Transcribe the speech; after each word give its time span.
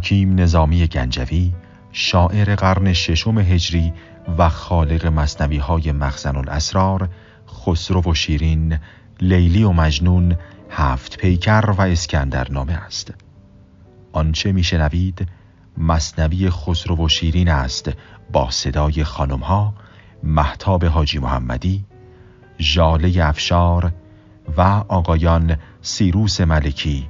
حکیم 0.00 0.40
نظامی 0.40 0.86
گنجوی 0.86 1.52
شاعر 1.92 2.54
قرن 2.54 2.92
ششم 2.92 3.38
هجری 3.38 3.92
و 4.38 4.48
خالق 4.48 5.06
مصنوی 5.06 5.56
های 5.56 5.92
مخزن 5.92 6.36
الاسرار 6.36 7.08
خسرو 7.48 8.02
و 8.02 8.14
شیرین 8.14 8.78
لیلی 9.20 9.62
و 9.62 9.72
مجنون 9.72 10.36
هفت 10.70 11.18
پیکر 11.18 11.74
و 11.78 11.80
اسکندر 11.80 12.50
نامه 12.50 12.72
است. 12.72 13.14
آنچه 14.12 14.52
میشنوید 14.52 15.28
مصنوی 15.78 16.50
خسرو 16.50 17.04
و 17.04 17.08
شیرین 17.08 17.48
است 17.48 17.90
با 18.32 18.50
صدای 18.50 19.04
خانم 19.04 19.40
ها 19.40 19.74
محتاب 20.22 20.84
حاجی 20.84 21.18
محمدی 21.18 21.84
ژاله 22.60 23.24
افشار 23.24 23.92
و 24.56 24.60
آقایان 24.88 25.56
سیروس 25.82 26.40
ملکی 26.40 27.08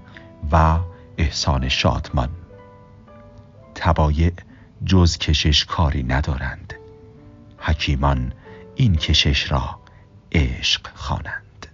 و 0.53 0.79
احسان 1.19 1.69
شادمان. 1.69 2.40
تبایع 3.83 4.33
جز 4.85 5.19
کشش 5.19 5.65
کاری 5.65 6.03
ندارند. 6.03 6.75
حکیمان 7.59 8.33
این 8.75 8.97
کشش 8.97 9.53
را 9.53 9.81
عشق 10.33 10.87
خوانند. 10.95 11.67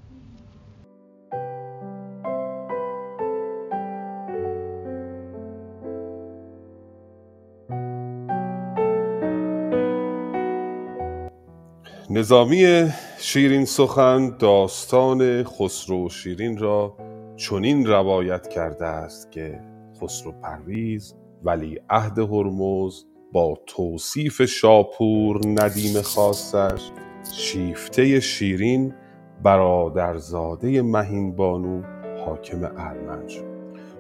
نظامی 12.11 12.93
شیرین 13.19 13.65
سخن 13.65 14.37
داستان 14.39 15.45
خسرو 15.45 16.09
شیرین 16.09 16.59
را 16.59 16.97
چنین 17.37 17.87
روایت 17.87 18.49
کرده 18.49 18.87
است 18.87 19.33
که 19.33 19.61
خسرو 20.03 20.33
پرویز 20.33 21.15
ولی 21.45 21.79
عهد 21.91 22.19
هرمز 22.19 23.05
با 23.33 23.55
توصیف 23.67 24.43
شاپور 24.43 25.41
ندیم 25.47 26.03
خاصش 26.03 26.91
شیفته 27.33 28.21
شیرین 28.21 28.95
برادرزاده 29.43 30.83
مهین 30.83 31.37
بانو 31.37 31.83
حاکم 32.27 32.65
ارمنج. 32.65 33.41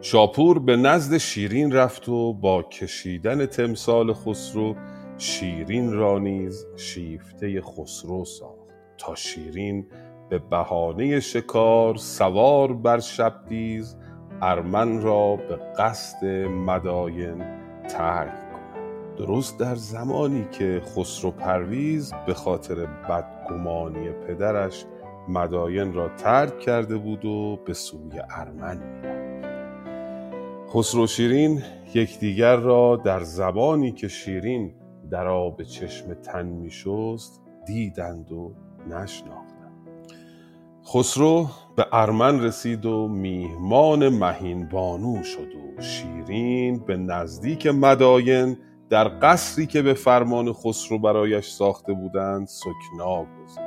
شاپور 0.00 0.58
به 0.58 0.76
نزد 0.76 1.16
شیرین 1.16 1.72
رفت 1.72 2.08
و 2.08 2.32
با 2.34 2.62
کشیدن 2.62 3.46
تمثال 3.46 4.12
خسرو 4.12 4.74
شیرین 5.18 5.92
را 5.92 6.18
نیز 6.18 6.66
شیفته 6.76 7.60
خسرو 7.60 8.24
ساخت. 8.24 8.66
تا 8.98 9.14
شیرین 9.14 9.86
به 10.30 10.38
بهانه 10.38 11.20
شکار 11.20 11.96
سوار 11.96 12.72
بر 12.72 12.98
شبدیز 13.00 13.96
ارمن 14.42 15.02
را 15.02 15.36
به 15.36 15.56
قصد 15.78 16.24
مداین 16.66 17.44
ترک 17.88 18.32
درست 19.18 19.58
در 19.60 19.74
زمانی 19.74 20.46
که 20.52 20.82
خسرو 20.84 21.30
پرویز 21.30 22.12
به 22.26 22.34
خاطر 22.34 22.74
بدگمانی 22.86 24.10
پدرش 24.10 24.84
مداین 25.28 25.92
را 25.92 26.08
ترک 26.08 26.58
کرده 26.58 26.96
بود 26.96 27.24
و 27.24 27.58
به 27.66 27.74
سوی 27.74 28.20
ارمن 28.30 28.76
می‌رفت. 28.76 29.26
خسرو 30.68 31.06
شیرین 31.06 31.62
یکدیگر 31.94 32.56
را 32.56 32.96
در 32.96 33.20
زبانی 33.20 33.92
که 33.92 34.08
شیرین 34.08 34.74
در 35.10 35.28
آب 35.28 35.62
چشم 35.62 36.14
تن 36.14 36.46
می 36.46 36.70
شست 36.70 37.42
دیدند 37.66 38.32
و 38.32 38.52
نشناختند 38.90 39.45
خسرو 40.88 41.46
به 41.76 41.86
ارمن 41.92 42.40
رسید 42.40 42.86
و 42.86 43.08
میهمان 43.08 44.08
مهین 44.08 44.68
بانو 44.68 45.22
شد 45.22 45.54
و 45.54 45.82
شیرین 45.82 46.78
به 46.78 46.96
نزدیک 46.96 47.66
مداین 47.66 48.56
در 48.90 49.08
قصری 49.22 49.66
که 49.66 49.82
به 49.82 49.94
فرمان 49.94 50.52
خسرو 50.52 50.98
برایش 50.98 51.48
ساخته 51.50 51.92
بودند 51.92 52.46
سکنا 52.46 53.24
گذاشت 53.24 53.58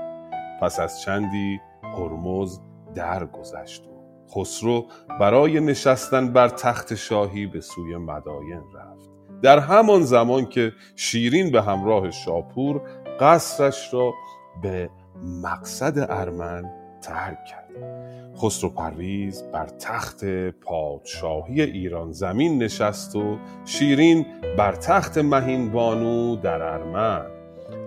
پس 0.61 0.79
از 0.79 1.01
چندی 1.01 1.59
هرمز 1.83 2.59
درگذشت 2.95 3.83
و 3.87 3.89
خسرو 4.35 4.85
برای 5.19 5.59
نشستن 5.59 6.33
بر 6.33 6.49
تخت 6.49 6.95
شاهی 6.95 7.45
به 7.45 7.61
سوی 7.61 7.97
مداین 7.97 8.63
رفت. 8.75 9.09
در 9.41 9.59
همان 9.59 10.03
زمان 10.03 10.45
که 10.45 10.71
شیرین 10.95 11.51
به 11.51 11.61
همراه 11.61 12.11
شاپور 12.11 12.81
قصرش 13.19 13.93
را 13.93 14.13
به 14.61 14.89
مقصد 15.43 16.07
ارمن 16.09 16.78
ترک 17.01 17.45
کرد. 17.45 17.69
خسرو 18.37 18.69
پرویز 18.69 19.43
بر 19.43 19.65
تخت 19.65 20.25
پادشاهی 20.49 21.61
ایران 21.61 22.11
زمین 22.11 22.63
نشست 22.63 23.15
و 23.15 23.37
شیرین 23.65 24.25
بر 24.57 24.71
تخت 24.71 25.17
مهین 25.17 25.71
بانو 25.71 26.35
در 26.35 26.61
ارمن. 26.61 27.25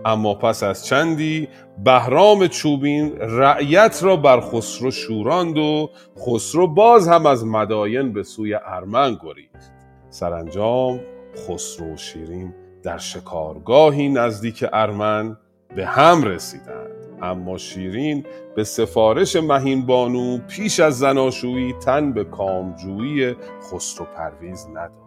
اما 0.04 0.34
پس 0.34 0.62
از 0.62 0.86
چندی 0.86 1.48
بهرام 1.84 2.46
چوبین 2.46 3.16
رعیت 3.20 3.98
را 4.02 4.16
بر 4.16 4.40
خسرو 4.40 4.90
شوراند 4.90 5.58
و 5.58 5.90
خسرو 6.18 6.66
باز 6.66 7.08
هم 7.08 7.26
از 7.26 7.46
مداین 7.46 8.12
به 8.12 8.22
سوی 8.22 8.54
ارمن 8.54 9.18
گریخت. 9.22 9.72
سرانجام 10.10 11.00
خسرو 11.36 11.94
و 11.94 11.96
شیرین 11.96 12.54
در 12.82 12.98
شکارگاهی 12.98 14.08
نزدیک 14.08 14.64
ارمن 14.72 15.36
به 15.76 15.86
هم 15.86 16.24
رسیدند. 16.24 17.01
اما 17.22 17.58
شیرین 17.58 18.24
به 18.56 18.64
سفارش 18.64 19.36
مهین 19.36 19.86
بانو 19.86 20.38
پیش 20.38 20.80
از 20.80 20.98
زناشویی 20.98 21.72
تن 21.72 22.12
به 22.12 22.24
کامجویی 22.24 23.34
خسرو 23.62 24.06
پرویز 24.16 24.66
نداد. 24.66 25.02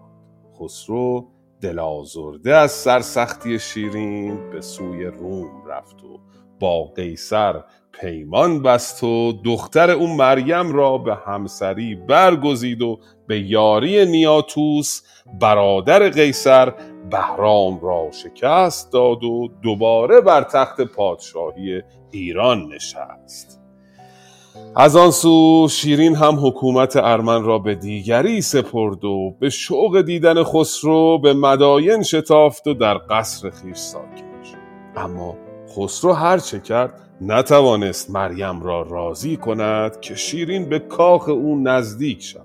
خسرو 0.60 1.28
دلازرده 1.62 2.56
از 2.56 2.72
سرسختی 2.72 3.60
شیرین 3.60 4.50
به 4.50 4.62
سوی 4.62 5.06
روم 5.06 5.68
رفت 5.68 6.04
و 6.04 6.20
با 6.60 6.84
قیصر 6.84 7.64
پیمان 8.02 8.62
بست 8.62 9.04
و 9.04 9.32
دختر 9.46 9.92
اون 9.92 10.16
مریم 10.16 10.72
را 10.72 10.98
به 10.98 11.16
همسری 11.16 11.96
برگزید 11.96 12.82
و 12.82 13.00
به 13.28 13.40
یاری 13.40 14.06
نیاتوس 14.06 15.02
برادر 15.42 16.10
قیصر 16.10 16.74
بهرام 17.12 17.80
را 17.82 18.12
شکست 18.12 18.94
داد 18.94 19.24
و 19.24 19.50
دوباره 19.62 20.22
بر 20.22 20.44
تخت 20.44 20.82
پادشاهی 20.82 21.82
ایران 22.12 22.68
نشست. 22.74 23.62
از 24.76 24.96
آن 24.96 25.12
سو 25.12 25.68
شیرین 25.72 26.16
هم 26.16 26.48
حکومت 26.48 26.96
ارمن 26.96 27.44
را 27.44 27.60
به 27.60 27.76
دیگری 27.76 28.42
سپرد 28.42 29.06
و 29.06 29.36
به 29.40 29.50
شوق 29.50 30.02
دیدن 30.02 30.44
خسرو 30.44 31.20
به 31.20 31.34
مداین 31.34 32.04
شتافت 32.04 32.68
و 32.68 32.74
در 32.74 32.98
قصر 33.10 33.50
خیش 33.50 33.78
ساکن 33.78 34.44
شد. 34.44 34.58
اما 34.96 35.36
خسرو 35.78 36.14
هر 36.14 36.38
چه 36.38 36.60
کرد 36.60 37.02
نتوانست 37.22 38.10
مریم 38.10 38.62
را 38.64 38.82
راضی 38.82 39.38
کند 39.38 40.00
که 40.00 40.16
شیرین 40.16 40.70
به 40.70 40.80
کاخ 40.80 41.30
او 41.30 41.60
نزدیک 41.64 42.24
شود. 42.24 42.45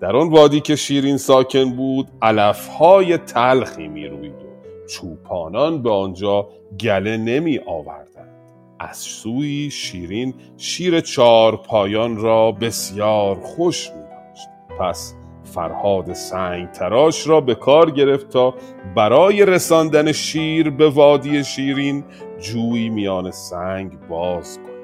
در 0.00 0.16
آن 0.16 0.30
وادی 0.30 0.60
که 0.60 0.76
شیرین 0.76 1.16
ساکن 1.16 1.70
بود 1.72 2.08
علفهای 2.22 3.16
تلخی 3.18 3.88
می 3.88 4.06
روید 4.06 4.32
و 4.32 4.54
چوپانان 4.88 5.82
به 5.82 5.90
آنجا 5.90 6.48
گله 6.80 7.16
نمی 7.16 7.58
آوردند 7.66 8.34
از 8.78 8.96
سوی 8.96 9.70
شیرین 9.70 10.34
شیر 10.56 11.00
چار 11.00 11.56
پایان 11.56 12.16
را 12.16 12.52
بسیار 12.52 13.34
خوش 13.40 13.90
می 13.90 14.02
داشت 14.02 14.48
پس 14.80 15.14
فرهاد 15.44 16.12
سنگ 16.12 16.70
تراش 16.70 17.26
را 17.26 17.40
به 17.40 17.54
کار 17.54 17.90
گرفت 17.90 18.28
تا 18.28 18.54
برای 18.96 19.46
رساندن 19.46 20.12
شیر 20.12 20.70
به 20.70 20.88
وادی 20.88 21.44
شیرین 21.44 22.04
جوی 22.38 22.88
میان 22.88 23.30
سنگ 23.30 23.92
باز 24.08 24.58
کند. 24.58 24.74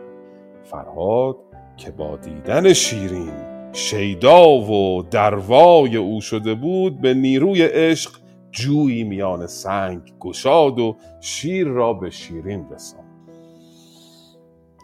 فرهاد 0.64 1.36
که 1.76 1.90
با 1.90 2.16
دیدن 2.16 2.72
شیرین 2.72 3.49
شیدا 3.72 4.48
و 4.48 5.02
دروای 5.02 5.96
او 5.96 6.20
شده 6.20 6.54
بود 6.54 7.00
به 7.00 7.14
نیروی 7.14 7.62
عشق 7.62 8.20
جویی 8.50 9.04
میان 9.04 9.46
سنگ 9.46 10.18
گشاد 10.20 10.78
و 10.78 10.96
شیر 11.20 11.66
را 11.66 11.92
به 11.92 12.10
شیرین 12.10 12.70
رساند. 12.70 13.30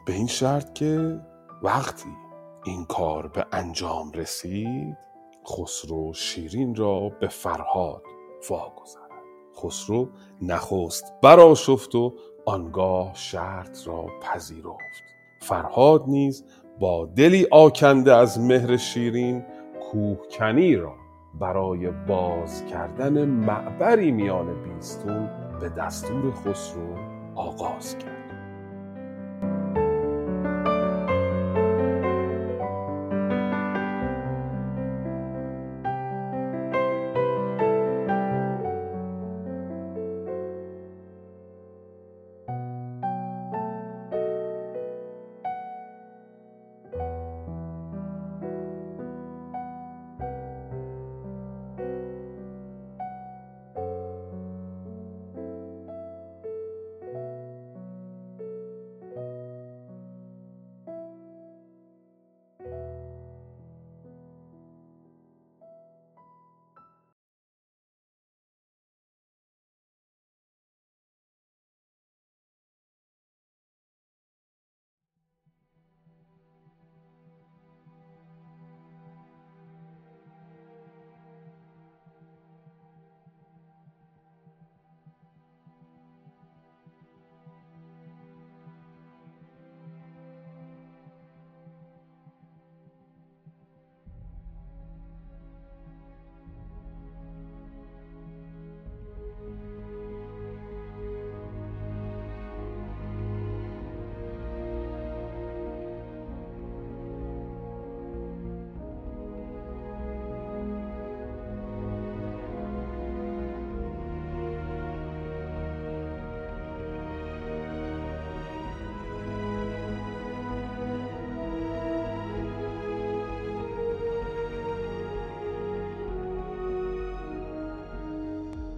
به 0.07 0.13
این 0.13 0.27
شرط 0.27 0.73
که 0.73 1.21
وقتی 1.63 2.09
این 2.65 2.85
کار 2.85 3.29
به 3.29 3.47
انجام 3.53 4.13
رسید 4.13 4.97
خسرو 5.49 6.13
شیرین 6.13 6.75
را 6.75 7.09
به 7.21 7.29
فرهاد 7.29 8.03
واگذارد. 8.51 9.07
خسرو 9.63 10.09
نخست 10.43 11.13
براشفت 11.23 11.95
و 11.95 12.15
آنگاه 12.47 13.15
شرط 13.15 13.87
را 13.87 14.07
پذیرفت. 14.23 15.03
فرهاد 15.41 16.05
نیز 16.07 16.45
با 16.81 17.07
دلی 17.17 17.47
آکنده 17.51 18.15
از 18.15 18.41
مهر 18.41 18.77
شیرین 18.77 19.45
کوهکنی 19.81 20.77
را 20.77 20.95
برای 21.41 21.91
باز 21.91 22.65
کردن 22.67 23.25
معبری 23.25 24.11
میان 24.11 24.63
بیستون 24.63 25.31
به 25.61 25.69
دستور 25.69 26.33
خسرو 26.33 26.97
آغاز 27.35 27.99
کرد. 27.99 28.16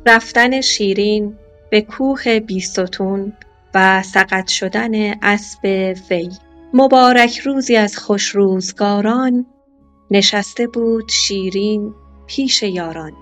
رفتن 0.08 0.60
شیرین 0.60 1.34
به 1.70 1.80
کوه 1.80 2.40
بیستون 2.40 3.32
و 3.74 4.02
سقط 4.02 4.48
شدن 4.48 5.14
اسب 5.22 5.94
وی. 6.10 6.30
مبارک 6.74 7.38
روزی 7.38 7.76
از 7.76 7.98
خوش 7.98 8.28
روزگاران. 8.28 9.46
نشسته 10.10 10.66
بود 10.66 11.08
شیرین 11.08 11.94
پیش 12.26 12.62
یاران. 12.62 13.12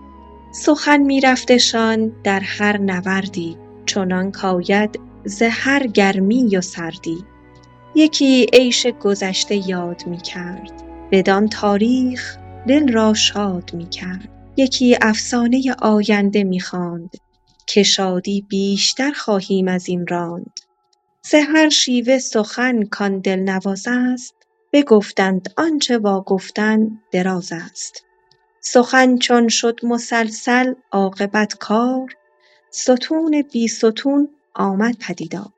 سخن 0.52 0.96
میرفتشان 1.02 2.12
در 2.24 2.40
هر 2.40 2.78
نوردی 2.78 3.56
چنان 3.86 4.32
کاید 4.32 5.00
ز 5.24 5.42
هر 5.50 5.86
گرمی 5.86 6.56
و 6.56 6.60
سردی. 6.60 7.24
یکی 7.94 8.46
عیش 8.52 8.86
گذشته 8.86 9.68
یاد 9.68 10.02
می‌کرد 10.06 10.72
بدان 11.10 11.48
تاریخ 11.48 12.36
دل 12.68 12.92
را 12.92 13.14
شاد 13.14 13.70
می‌کرد. 13.74 14.35
یکی 14.56 14.99
افسانه 15.03 15.75
آینده 15.82 16.44
می‌خواند 16.44 17.11
که 17.67 17.82
شادی 17.82 18.47
بیشتر 18.49 19.12
خواهیم 19.12 19.69
از 19.69 19.88
این 19.88 20.06
راند. 20.06 20.61
ز 21.23 21.35
هر 21.35 21.69
شیوه 21.69 22.19
سخن 22.19 22.82
کان 22.85 23.19
دلنواز 23.19 23.85
است 23.88 24.35
بگفتند 24.73 25.53
آنچه 25.56 25.99
واگفتن 25.99 27.00
دراز 27.12 27.53
است. 27.53 28.05
سخن 28.61 29.19
چون 29.19 29.49
شد 29.49 29.81
مسلسل 29.82 30.75
عاقبت 30.93 31.55
کار 31.55 32.08
ستون 32.70 33.43
بیستون 33.53 34.29
آمد 34.55 34.97
پدیدار. 34.99 35.53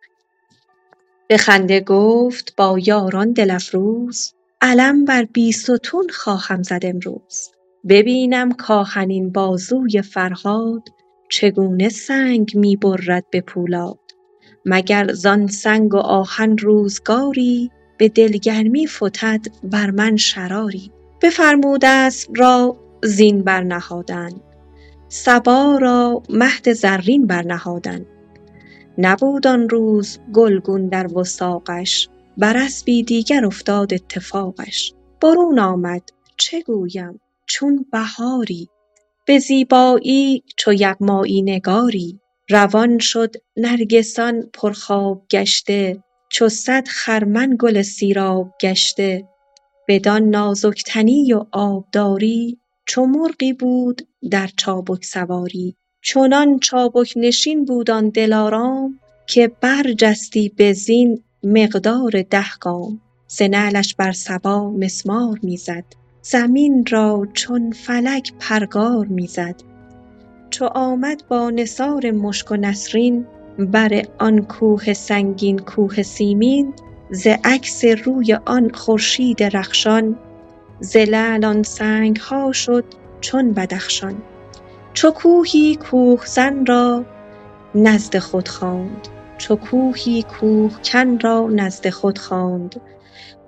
به 1.29 1.37
خنده 1.37 1.81
گفت 1.81 2.57
با 2.57 2.79
یاران 2.79 3.33
دل 3.33 3.51
افروز 3.51 4.35
علم 4.61 5.05
بر 5.05 5.25
بیستون 5.25 6.09
خواهم 6.11 6.63
زد 6.63 6.81
امروز. 6.83 7.51
ببینم 7.89 8.53
کآهنین 8.53 9.33
بازوی 9.33 10.03
فرهاد 10.03 10.89
چگونه 11.29 11.89
سنگ 11.89 12.53
می 12.55 12.77
برد 12.77 13.25
به 13.31 13.41
پولاد. 13.41 13.99
مگر 14.65 15.13
زان 15.13 15.47
سنگ 15.47 15.95
و 15.95 15.99
آهن 15.99 16.59
روزگاری 16.59 17.71
به 17.99 18.09
دلگرمی 18.09 18.87
فتد 18.87 19.47
بر 19.63 19.91
من 19.91 20.17
شراری؟ 20.17 20.93
بفرمود 21.23 21.85
اسب 21.85 22.31
را 22.37 22.77
زین 23.05 23.43
برنهادن 23.43 24.31
صبا 25.09 25.79
را 25.81 26.23
مهد 26.31 26.73
زرین 26.73 27.27
برنهادن 27.27 28.07
نبود 28.99 29.47
آن 29.47 29.69
روز 29.69 30.19
گلگون 30.35 30.89
در 30.89 31.19
وثاقش 31.19 32.09
بر 32.39 32.57
اسبی 32.57 33.03
دیگر 33.03 33.45
افتاد 33.47 33.95
اتفاقش. 33.95 34.95
برون 35.23 35.59
آمد 35.59 36.03
چه 36.37 36.63
گویم؟ 36.63 37.21
چون 37.49 37.87
بهاری 37.93 38.69
به 39.27 39.39
زیبایی 39.39 40.43
چو 40.57 40.73
یغمایی 40.73 41.43
نگاری. 41.43 42.21
روان 42.51 42.99
شد 42.99 43.35
نرگسان 43.57 44.51
پرخواب 44.55 45.27
گشته 45.31 46.03
چو 46.31 46.49
صد 46.49 46.89
خرمن 46.89 47.57
گل 47.61 47.83
سیراب 47.83 48.53
گشته. 48.61 49.29
بدان 49.89 50.23
نازک 50.23 50.83
تنی 50.87 51.33
و 51.33 51.45
آبداری 51.53 52.59
چو 52.87 53.07
مرغی 53.07 53.53
بود 53.53 54.09
در 54.31 54.49
چابک 54.57 55.05
سواری. 55.05 55.77
چنان 56.03 56.59
چابک 56.59 57.13
نشین 57.17 57.65
بود 57.65 57.91
آن 57.91 58.09
دلارام 58.09 59.01
که 59.27 59.49
برجستی 59.61 60.49
به 60.49 60.73
زین 60.73 61.23
مقدار 61.43 62.23
ده 62.31 62.57
گام 62.61 63.01
ز 63.29 63.43
نعلش 63.43 63.95
بر 63.95 64.13
صبا 64.13 64.71
مسمار 64.71 65.39
می‌زد. 65.43 65.85
زمین 66.31 66.85
را 66.91 67.27
چون 67.33 67.71
فلک 67.71 68.33
پرگار 68.39 69.07
می‌زد. 69.07 69.55
چو 70.51 70.65
آمد 70.65 71.23
با 71.29 71.51
نثار 71.51 72.11
مشک 72.11 72.51
و 72.51 72.57
نسرین 72.57 73.27
بر 73.59 74.03
آن 74.19 74.43
کوه 74.43 74.93
سنگین 74.93 75.59
کوه 75.59 76.03
سیمین 76.03 76.73
ز 77.11 77.27
عکس 77.45 77.85
روی 77.85 78.35
آن 78.35 78.71
خورشید 78.71 79.43
رخشان 79.43 80.17
ز 80.81 80.97
لعل 80.97 81.45
آن 81.45 81.63
سنگها 81.63 82.53
شد 82.53 82.85
چون 83.21 83.53
بدخشان. 83.53 84.23
چو 84.93 85.11
کوهی 85.11 85.77
کوهزن 85.77 86.67
را 86.67 87.05
نزد 87.75 88.19
خود 88.19 88.49
خواند 88.49 89.09
چو 89.39 89.57
کوهی 89.57 90.23
کوهکن 90.23 91.19
را 91.21 91.49
نزد 91.51 91.91
خود 91.91 92.19
خواند. 92.19 92.81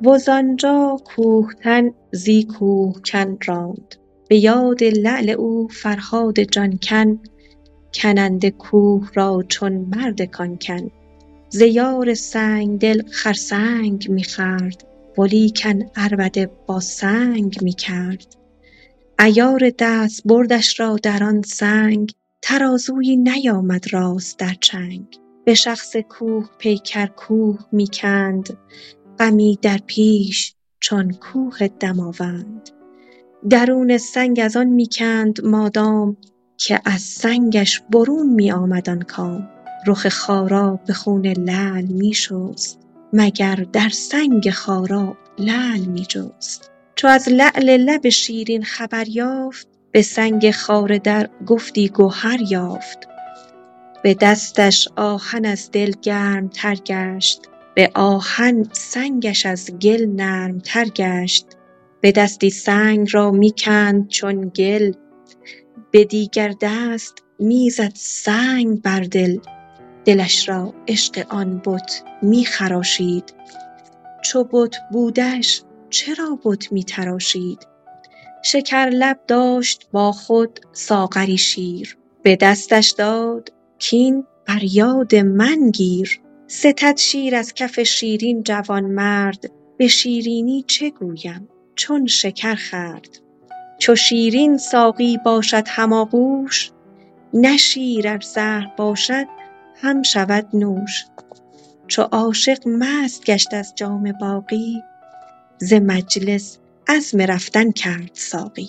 وزآنجا 0.05 0.97
کوهتن 1.05 1.91
زی 2.13 2.45
کوهکن 2.45 3.39
راند. 3.47 3.95
به 4.29 4.39
یاد 4.39 4.85
لعل 4.85 5.31
او 5.31 5.69
فرهاد 5.69 6.41
جان 6.41 6.79
کن 6.83 7.19
کننده 7.95 8.51
کوه 8.51 9.11
را 9.15 9.45
چون 9.49 9.73
مرد 9.73 10.23
کان 10.23 10.59
کن 10.59 10.91
ز 11.49 11.61
یار 11.61 12.15
سنگدل 12.15 13.03
خرسنگ 13.11 14.11
می‌خورد 14.11 14.85
ولیکن 15.19 15.83
عربده 15.97 16.51
با 16.67 16.81
سنگ 16.81 17.59
می‌کرد 17.63 18.37
عیار 19.19 19.71
دستبردش 19.79 20.81
را 20.81 20.97
در 21.03 21.25
آن 21.25 21.43
سنگ 21.43 22.13
ترازویی 22.43 23.17
نیامد 23.17 23.95
راست 23.95 24.39
در 24.39 24.55
چنگ. 24.61 25.07
به 25.45 25.55
شخص 25.55 25.97
کوه 25.97 26.51
پیکر 26.59 27.07
کوه 27.07 27.59
می‌کند 27.73 28.59
غمی 29.21 29.59
در 29.63 29.79
پیش 29.87 30.55
چون 30.81 31.13
کوه 31.13 31.69
دماوند. 31.69 32.71
درون 33.51 33.99
سنگ 33.99 34.41
از 34.45 34.57
آن 34.57 34.67
می‌کند 34.67 35.45
مادام 35.45 36.17
که 36.57 36.81
از 36.85 37.01
سنگش 37.01 37.83
برون 37.91 38.29
میآمد 38.29 38.91
آن 38.91 39.03
کام. 39.03 39.49
رخ 39.87 40.09
خارا 40.09 40.81
به 40.87 40.93
خون 40.93 41.27
لعل 41.27 41.85
میشست 41.87 42.79
مگر 43.13 43.67
در 43.73 43.89
سنگ 43.89 44.51
خارا 44.51 45.17
لعل 45.39 45.81
میجست. 45.81 46.71
چو 46.95 47.09
از 47.09 47.29
لعل 47.29 47.77
لب 47.77 48.09
شیرین 48.09 48.63
خبر 48.63 49.09
یافت 49.09 49.69
به 49.93 50.03
سنگ 50.03 50.51
خاره 50.51 50.99
در 50.99 51.31
گفتی 51.47 51.91
گهر 51.95 52.41
یافت. 52.51 52.99
به 54.03 54.15
دستش 54.15 54.89
آهن 54.97 55.45
از 55.45 55.71
دل 55.73 55.93
گرمتر 56.03 56.75
گشت 56.75 57.50
به 57.81 57.91
آهن 57.95 58.69
سنگش 58.73 59.47
از 59.47 59.71
گل 59.71 60.07
نرمتر 60.07 60.85
گشت. 60.85 61.47
به 62.01 62.13
دستی 62.13 62.51
سنگ 62.51 63.09
را 63.13 63.31
می‌کند 63.31 64.09
چون 64.09 64.49
گل. 64.49 64.93
به 65.91 66.05
دیگر 66.05 66.55
دست 66.61 67.15
می‌زد 67.39 67.93
سنگ 67.95 68.83
بر 68.83 69.01
دل. 69.01 69.39
دلش 70.05 70.49
را 70.49 70.75
عشق 70.89 71.27
آن 71.29 71.63
بت 71.65 72.03
میخراشید. 72.23 73.35
چو 74.25 74.45
بت 74.53 74.77
بودش 74.93 75.63
چرا 75.91 76.39
بت 76.45 76.73
میتراشید؟ 76.73 77.67
شکرلب 78.43 79.21
داشت 79.29 79.89
با 79.93 80.13
خود 80.13 80.61
ساغری 80.73 81.39
شیر. 81.39 81.99
به 82.23 82.37
دستش 82.37 82.91
داد 82.91 83.53
کاین 83.91 84.25
بر 84.47 84.63
یاد 84.63 85.15
من 85.15 85.71
گیر. 85.71 86.21
ستد 86.53 86.97
شیر 86.97 87.35
از 87.35 87.55
کف 87.55 87.81
شیرین 87.81 88.43
جوانمرد 88.43 89.51
به 89.77 89.89
شیرینی 89.89 90.65
چه 90.67 90.91
گویم؟ 90.91 91.49
چون 91.75 92.07
شکر 92.07 92.55
خورد. 92.55 93.19
چو 93.79 93.97
شیرین 93.97 94.59
ساقی 94.59 95.19
باشد 95.25 95.65
هم 95.67 95.93
آغوش 95.93 96.71
نه 97.35 97.57
شیر 97.57 98.09
ار 98.09 98.21
زهر 98.21 98.67
باشد 98.77 99.27
هم 99.77 100.03
شود 100.03 100.47
نوش. 100.53 101.05
چو 101.87 102.03
عاشق 102.03 102.69
مست 102.69 103.25
گشت 103.25 103.55
از 103.55 103.73
جام 103.77 104.13
باقی 104.13 104.83
ز 105.59 105.73
مجلس 105.73 106.59
عزم 106.89 107.21
رفتن 107.21 107.71
کرد 107.71 108.11
ساقی. 108.13 108.69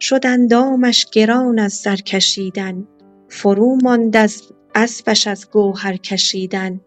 شد 0.00 0.26
اندامش 0.26 1.06
گران 1.12 1.58
از 1.58 1.72
سر 1.72 1.96
کشیدن 1.96 2.86
فروماند 3.28 4.16
از 4.16 4.42
اسبش 4.74 5.26
از 5.26 5.50
گوهر 5.50 5.96
کشیدن. 5.96 6.80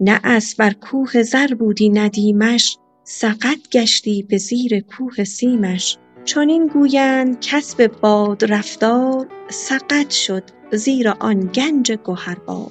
نه 0.00 0.20
اسب 0.24 0.62
ار 0.62 0.72
کوه 0.72 1.22
زر 1.22 1.54
بودی 1.54 1.88
ندیمش 1.88 2.78
سقط 3.04 3.68
گشتی 3.72 4.22
به 4.22 4.38
زیر 4.38 4.80
کوه 4.80 5.24
سیمش. 5.24 5.98
چنین 6.24 6.66
گویند 6.66 7.50
کاسب 7.50 7.86
بادرفتار 8.00 9.26
سقط 9.50 10.10
شد 10.10 10.42
زیر 10.72 11.08
آن 11.08 11.40
گنج 11.40 11.92
گهربار. 11.92 12.70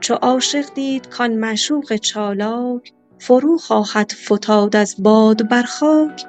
چو 0.00 0.14
عاشق 0.14 0.74
دید 0.74 1.08
کان 1.08 1.32
معشوق 1.32 1.96
چالاک 1.96 2.92
فرو 3.18 3.58
خواهد 3.58 4.12
فتاد 4.12 4.76
از 4.76 4.94
باد 4.98 5.48
بر 5.48 5.62
خاک. 5.62 6.24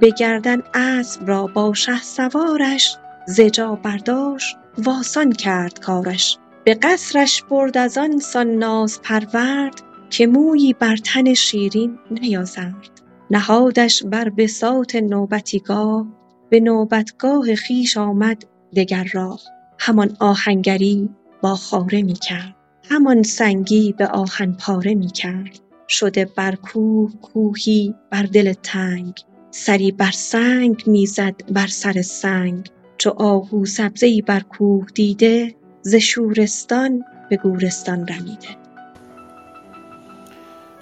به 0.00 0.10
گردن 0.10 0.62
اسب 0.74 1.28
را 1.28 1.46
با 1.46 1.74
شهسوارش 1.74 2.96
ز 3.26 3.40
جا 3.40 3.74
برداشت 3.74 4.56
و 4.78 4.90
آسان 4.90 5.32
کرد 5.32 5.80
کارش. 5.80 6.38
به 6.64 6.74
قصرش 6.74 7.42
برد 7.42 7.78
از 7.78 7.98
آن 7.98 8.18
سان 8.18 8.50
نازپرورد 8.50 9.82
که 10.10 10.26
مویی 10.26 10.72
بر 10.72 10.96
تن 10.96 11.34
شیرین 11.34 11.98
نیازرد. 12.10 13.00
نهادش 13.30 14.02
بر 14.02 14.28
بساط 14.28 14.96
نوبتی 14.96 15.60
گاه 15.60 16.06
به 16.50 16.60
نوبتگاه 16.60 17.54
خویش 17.66 17.96
آمد 17.96 18.44
دگر 18.76 19.08
راه. 19.12 19.40
همان 19.78 20.16
آهنگری 20.20 21.08
با 21.42 21.54
خاره 21.54 22.02
می 22.02 22.12
کرد 22.12 22.56
همان 22.90 23.22
سنگی 23.22 23.94
به 23.98 24.06
آهن 24.06 24.52
پاره 24.52 24.94
می 24.94 25.10
کرد 25.10 25.58
شده 25.88 26.24
بر 26.36 26.54
کوه 26.54 27.12
کوهی 27.22 27.94
بر 28.10 28.22
دل 28.22 28.52
تنگ. 28.52 29.14
سری 29.50 29.92
بر 29.92 30.10
سنگ 30.10 30.82
می‌زد 30.86 31.34
بر 31.52 31.66
سر 31.66 32.02
سنگ. 32.02 32.70
چو 32.98 33.10
آهو 33.10 33.64
سبزهای 33.64 34.22
بر 34.22 34.40
کوه 34.40 34.86
دیده 34.94 35.54
ز 35.82 35.94
شورستان 35.94 37.04
به 37.30 37.36
گورستان 37.36 38.08
رمیده. 38.08 38.48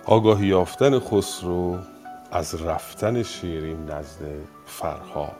آگاهی 0.05 0.47
یافتن 0.47 0.99
خسرو 0.99 1.78
از 2.33 2.62
رفتن 2.62 3.23
شیرین 3.23 3.85
نزد 3.90 4.21
فرهاد. 4.67 5.33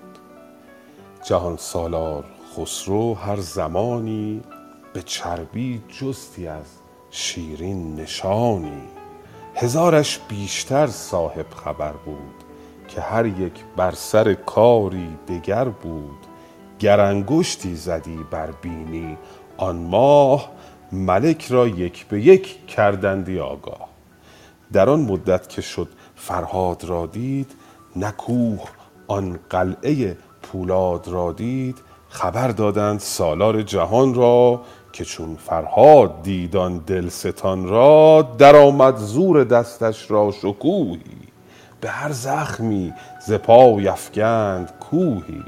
جهان 1.25 1.57
سالار 1.57 2.25
خسرو 2.57 3.15
هر 3.15 3.37
زمانی 3.37 4.43
به 4.93 5.03
چربی 5.03 5.83
جستی 6.01 6.47
از 6.47 6.67
شیرین 7.11 7.97
نشانی. 7.97 8.83
هزارش 9.55 10.21
بیشتر 10.29 10.87
صاحب 10.87 11.47
خبر 11.65 11.93
بود 11.93 12.35
که 12.89 13.01
هر 13.01 13.27
یک 13.27 13.65
بر 13.77 13.91
سر 13.91 14.35
کاری 14.35 15.19
دگر 15.29 15.65
بود. 15.65 16.19
گر 16.79 17.01
انگشتی 17.01 17.77
زدی 17.77 18.19
بر 18.31 18.51
بینی 18.51 19.19
آن 19.59 19.77
ماه 19.77 20.49
ملک 20.93 21.47
را 21.47 21.69
یک 21.69 22.07
به 22.07 22.21
یک 22.21 22.67
کردندی 22.67 23.41
آگاه. 23.41 23.89
در 24.73 24.91
آن 24.91 25.01
مدت 25.01 25.49
که 25.49 25.63
شد 25.63 25.89
فرهاد 26.17 26.85
را 26.85 27.07
دید 27.07 27.51
نه 27.97 28.11
کوه 28.11 28.69
آن 29.07 29.39
قلعه 29.51 30.17
پولاد 30.43 31.09
را 31.09 31.33
دید. 31.33 31.79
خبر 32.09 32.49
دادند 32.49 33.01
سالار 33.01 33.63
جهان 33.63 34.15
را 34.15 34.61
که 34.93 35.05
چون 35.05 35.37
فرهاد 35.37 36.23
دید 36.23 36.57
آن 36.57 36.79
دلستان 36.79 37.69
را 37.69 38.29
درآمد 38.39 38.97
زور 38.97 39.45
دستش 39.45 40.11
را 40.11 40.31
شکوهی. 40.31 41.19
به 41.81 41.89
هر 41.89 42.13
زخمی 42.13 42.93
ز 43.27 43.33
پای 43.33 43.89
افگند 43.89 44.73
کوهی. 44.81 45.45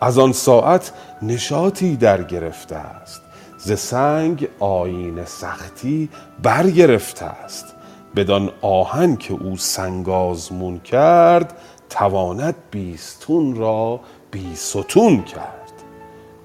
از 0.00 0.18
آن 0.18 0.32
ساعت 0.32 0.92
نشاطی 1.22 1.96
در 1.96 2.22
گرفته 2.22 2.76
است. 2.76 3.22
ز 3.62 3.78
سنگ 3.78 4.48
آیین 4.60 5.24
سختی 5.24 6.08
برگرفته 6.42 7.24
است. 7.24 7.74
بدان 8.16 8.50
آهن 8.60 9.16
که 9.16 9.34
او 9.34 9.56
سنگ 9.56 10.08
آزمون 10.08 10.78
کرد 10.78 11.56
تواند 11.90 12.54
بیستون 12.70 13.54
را 13.54 14.00
بیستون 14.30 15.22
کرد. 15.22 15.72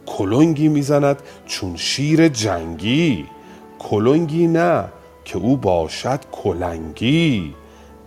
کلنگی 0.06 0.68
می‌زند 0.68 1.22
چون 1.46 1.76
شیر 1.76 2.28
جنگی 2.28 3.26
کلنگی 3.80 4.48
نه 4.48 4.86
که 5.26 5.38
او 5.38 5.58
باشد 5.58 6.20
کلنگی. 6.32 7.56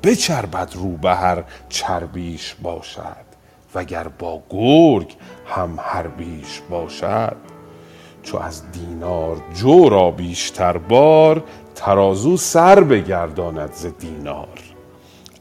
بچربد 0.03 0.73
رو 0.75 0.97
به 0.97 1.15
هر 1.15 1.45
چربیش 1.69 2.55
باشد 2.63 3.29
وگر 3.75 4.09
با 4.09 4.43
گرگ 4.51 5.17
هم 5.47 5.81
حربیش 5.81 6.61
باشد. 6.71 7.37
چو 8.29 8.39
از 8.39 8.63
دینار 8.73 9.37
جو 9.55 9.89
را 9.89 10.11
بیشتر 10.11 10.79
بار 10.79 11.45
ترازو 11.75 12.37
سر 12.37 12.81
بگرداند 12.81 13.73
ز 13.73 13.87
دینار. 13.99 14.59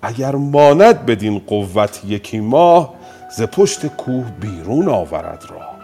اگر 0.01 0.35
ماند 0.35 1.05
بدین 1.05 1.39
قوت 1.39 2.01
یکی 2.05 2.39
ماه 2.39 2.93
ز 3.37 3.41
پشت 3.41 3.87
کوه 3.87 4.25
بیرون 4.41 4.89
آورد 4.89 5.45
راه. 5.49 5.75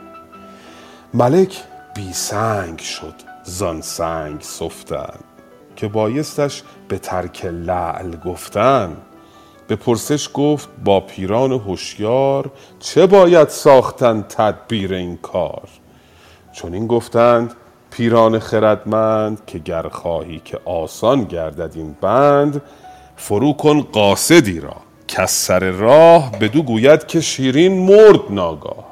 ملک 1.13 1.63
بی 1.95 2.13
سنگ 2.13 2.79
شد 2.79 3.15
زان 3.43 3.81
سنگ 3.81 4.41
سفتن 4.41 5.19
که 5.75 5.88
بایستش 5.88 6.63
به 6.88 7.00
ترک 7.00 7.45
لعل 7.45 8.15
گفتن. 8.15 8.98
به 9.67 9.75
پرسش 9.75 10.29
گفت 10.33 10.69
با 10.83 11.00
پیران 11.00 11.51
هوشیار 11.51 12.51
چه 12.79 13.05
باید 13.07 13.50
ساختن 13.50 14.22
تدبیر 14.22 14.93
این 14.93 15.17
کار؟ 15.17 15.69
چون 16.53 16.74
این 16.74 16.88
گفتند 16.88 17.53
پیران 17.91 18.39
خردمند 18.39 19.41
که 19.48 19.60
گر 19.60 19.88
خواهی 19.88 20.41
که 20.45 20.60
آسان 20.65 21.24
گردد 21.24 21.72
این 21.75 21.95
بند 22.01 22.62
فرو 23.15 23.53
کن 23.53 23.81
قاصدی 23.81 24.60
را 24.60 24.75
که 25.07 25.25
سر 25.25 25.72
راه 25.72 26.31
بدو 26.31 26.63
گوید 26.63 27.07
که 27.07 27.22
شیرین 27.22 27.86
مرد 27.86 28.19
ناگاه. 28.29 28.86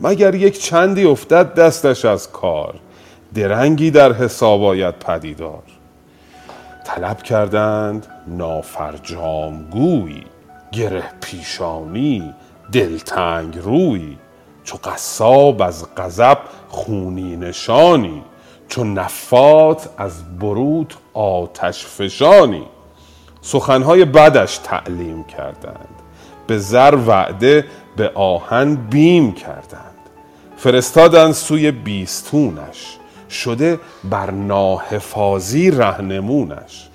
مگر 0.00 0.34
یک 0.34 0.60
چندی 0.62 1.04
افتد 1.04 1.54
دستش 1.54 2.04
از 2.04 2.32
کار 2.32 2.74
درنگی 3.34 3.90
در 3.90 4.12
حساب 4.12 4.64
آید 4.64 4.98
پدیدار. 4.98 5.62
طلب 6.84 7.22
کردند 7.22 8.06
نافرجام 8.26 9.70
گوی 9.70 10.22
گره 10.72 11.04
پیشانی 11.20 12.34
دلتنگ 12.72 13.58
روی 13.58 14.16
چو 14.64 14.78
قصاب 14.84 15.62
از 15.62 15.86
غضب 15.96 16.38
خونی 16.68 17.36
نشانی 17.36 18.22
چو 18.68 18.84
نفات 18.84 19.88
از 19.98 20.38
بروت 20.38 20.94
آتش 21.14 21.86
فشانی. 21.86 22.66
سخنهای 23.42 24.04
بدش 24.04 24.58
تعلیم 24.58 25.24
کردند 25.24 25.88
به 26.46 26.58
زر 26.58 26.98
وعده 27.06 27.64
به 27.96 28.10
آهن 28.14 28.74
بیم 28.74 29.32
کردند. 29.32 29.96
فرستادند 30.56 31.32
سوی 31.32 31.70
بیستونش 31.70 32.96
شده 33.30 33.80
بر 34.04 34.30
ناحفاظی 34.30 35.70
رهنمونش. 35.70 36.88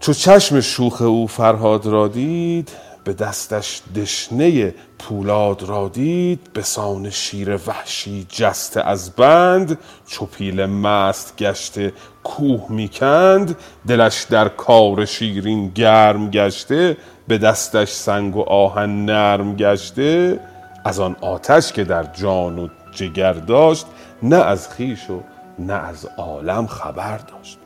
چو 0.00 0.12
چشم 0.12 0.60
شوخ 0.60 1.02
او 1.02 1.26
فرهاد 1.26 1.86
را 1.86 2.08
دید 2.08 2.70
به 3.04 3.12
دستش 3.12 3.82
دشنه 3.96 4.74
پولاد 4.98 5.62
را 5.62 5.88
دید 5.88 6.52
به 6.52 6.62
سان 6.62 7.10
شیر 7.10 7.56
وحشی 7.66 8.26
جسته 8.28 8.80
از 8.80 9.10
بند. 9.10 9.78
چو 10.06 10.26
پیل 10.26 10.66
مست 10.66 11.36
گشته 11.38 11.92
کوه 12.24 12.66
می‌کند 12.68 13.56
دلش 13.88 14.22
در 14.22 14.48
کار 14.48 15.04
شیرین 15.04 15.68
گرم 15.68 16.30
گشته. 16.30 16.96
به 17.28 17.38
دستش 17.38 17.90
سنگ 17.90 18.36
و 18.36 18.40
آهن 18.42 19.04
نرم 19.04 19.56
گشته. 19.56 20.40
از 20.84 21.00
آن 21.00 21.16
آتش 21.20 21.72
که 21.72 21.84
در 21.84 22.04
جان 22.04 22.58
و 22.58 22.68
جگر 22.92 23.32
داشت 23.32 23.86
نه 24.22 24.36
از 24.36 24.68
خیش 24.68 25.10
و 25.10 25.22
نه 25.58 25.72
از 25.72 26.06
عالم 26.18 26.66
خبر 26.66 27.18
داشت. 27.18 27.58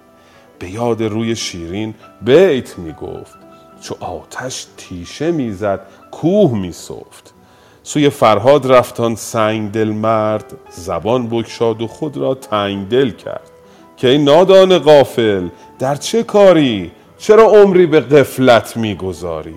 به 0.59 0.71
یاد 0.71 1.03
روی 1.03 1.37
شیرین 1.37 1.95
بیت 2.23 2.79
می 2.79 2.93
گفت. 2.93 3.46
چو 3.87 3.95
آتش 4.01 4.67
تیشه 4.77 5.31
می‌زد 5.31 5.81
کوه 6.11 6.59
میسفت. 6.59 7.35
سوی 7.83 8.11
فرهاد 8.11 8.73
رفتان 8.73 9.15
سنگ 9.15 9.73
دل 9.73 9.89
مرد 9.89 10.45
زبان 10.71 11.27
بگشاد 11.29 11.83
و 11.83 11.87
خود 11.87 12.17
را 12.17 12.35
تنگ 12.35 12.89
دل 12.89 13.11
کرد. 13.11 13.51
که 13.97 14.09
این 14.09 14.25
نادان 14.25 14.79
غافل 14.79 15.49
در 15.79 15.95
چه 15.95 16.23
کاری؟ 16.23 16.91
چرا 17.19 17.45
عمری 17.45 17.87
به 17.87 18.01
غفلت 18.01 18.77
می‌گذاری؟ 18.77 19.57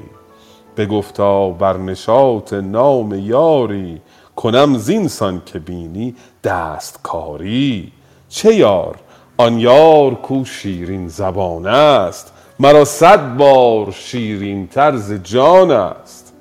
بگفتا 0.77 1.49
بر 1.49 1.77
نشاط 1.77 2.53
نام 2.53 3.13
یاری 3.13 4.01
کنم 4.35 4.77
زینسان 4.77 5.41
که 5.45 5.59
بینی 5.59 6.15
دستکاری. 6.43 7.91
چه 8.29 8.55
یار؟ 8.55 8.95
آن 9.37 9.59
یار 9.59 10.15
کو 10.15 10.45
شیرین 10.45 11.07
زبان 11.07 11.67
است. 11.67 12.33
مرا 12.61 12.85
صد 12.85 13.37
بار 13.37 13.91
شیرین 13.91 14.67
ترز 14.67 15.13
جان 15.13 15.71
است. 15.71 16.33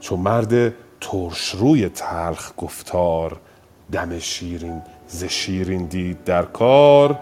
چو 0.00 0.16
مرد 0.16 0.74
ترش 1.00 1.48
روی 1.48 1.88
تلخ 1.88 2.52
گفتار 2.56 3.36
دم 3.92 4.18
شیرین 4.18 4.82
ز 5.06 5.24
شیرین 5.24 5.84
دید 5.84 6.24
در 6.24 6.42
کار 6.42 7.18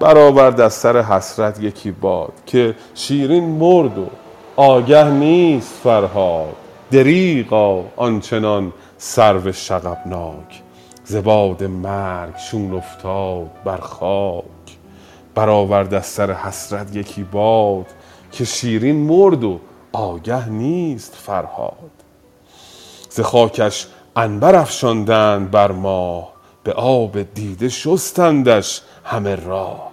برآورد 0.00 0.60
از 0.60 0.74
سر 0.74 1.02
حسرت 1.02 1.60
یکی 1.60 1.90
باد 1.90 2.32
که 2.46 2.74
شیرین 2.94 3.44
مرد 3.44 3.98
و 3.98 4.06
آگه 4.56 5.10
نیست 5.10 5.74
فرهاد. 5.84 6.56
دریغا 6.90 7.84
آنچنان 7.96 8.72
سرو 8.98 9.52
شغبناک 9.52 10.62
ز 11.04 11.16
باد 11.16 11.64
مرگ 11.64 12.36
چون 12.36 12.74
افتاد 12.74 13.50
بر 13.64 13.76
خاک 13.76 14.44
برآورد 15.34 15.94
از 15.94 16.06
سر 16.06 16.32
حسرت 16.32 16.96
یکی 16.96 17.22
باد 17.22 17.86
که 18.32 18.44
شیرین 18.44 18.96
مرد 18.96 19.44
و 19.44 19.60
آگه 19.92 20.48
نیست 20.48 21.14
فرهاد. 21.14 21.90
ز 23.10 23.20
خاکش 23.20 23.86
عنبر 24.16 24.54
افشاندند 24.54 25.50
بر 25.50 25.72
ماه 25.72 26.32
به 26.64 26.72
آب 26.72 27.22
دیده 27.22 27.68
شستندش 27.68 28.80
همه 29.04 29.34
راه 29.36 29.92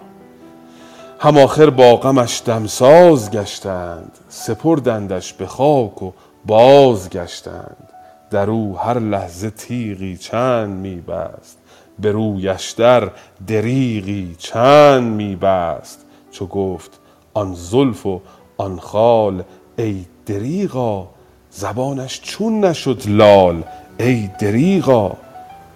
هم 1.18 1.38
آخر 1.38 1.70
با 1.70 1.96
غمش 1.96 2.42
دمساز 2.46 3.30
گشتند 3.30 4.18
سپردندش 4.28 5.32
به 5.32 5.46
خاک 5.46 6.02
و 6.02 6.12
بازگشتند. 6.46 7.88
در 8.30 8.50
او 8.50 8.78
هر 8.78 8.98
لحظه 8.98 9.50
تیغی 9.50 10.16
چند 10.16 10.76
می 10.76 11.00
بست 11.00 11.58
به 12.00 12.12
رویش 12.12 12.70
در 12.70 13.10
دریغی 13.46 14.34
چند 14.38 15.12
می 15.12 15.36
بست 15.36 16.06
چو 16.30 16.46
گفت 16.46 17.00
آن 17.34 17.54
زلف 17.54 18.06
و 18.06 18.20
آن 18.56 18.78
خال 18.78 19.42
ای 19.78 20.04
دریغا 20.26 21.08
زبانش 21.50 22.20
چون 22.20 22.64
نشد 22.64 23.02
لال 23.06 23.62
ای 23.98 24.30
دریغا 24.38 25.12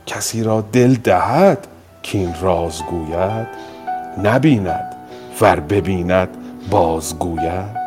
کسی 0.06 0.42
را 0.42 0.60
دل 0.60 0.94
دهد 0.94 1.66
کاین 2.12 2.34
راز 2.40 2.82
گوید 2.82 3.48
نبیند 4.22 4.94
ور 5.40 5.60
ببیند 5.60 6.28
بازگوید. 6.70 7.83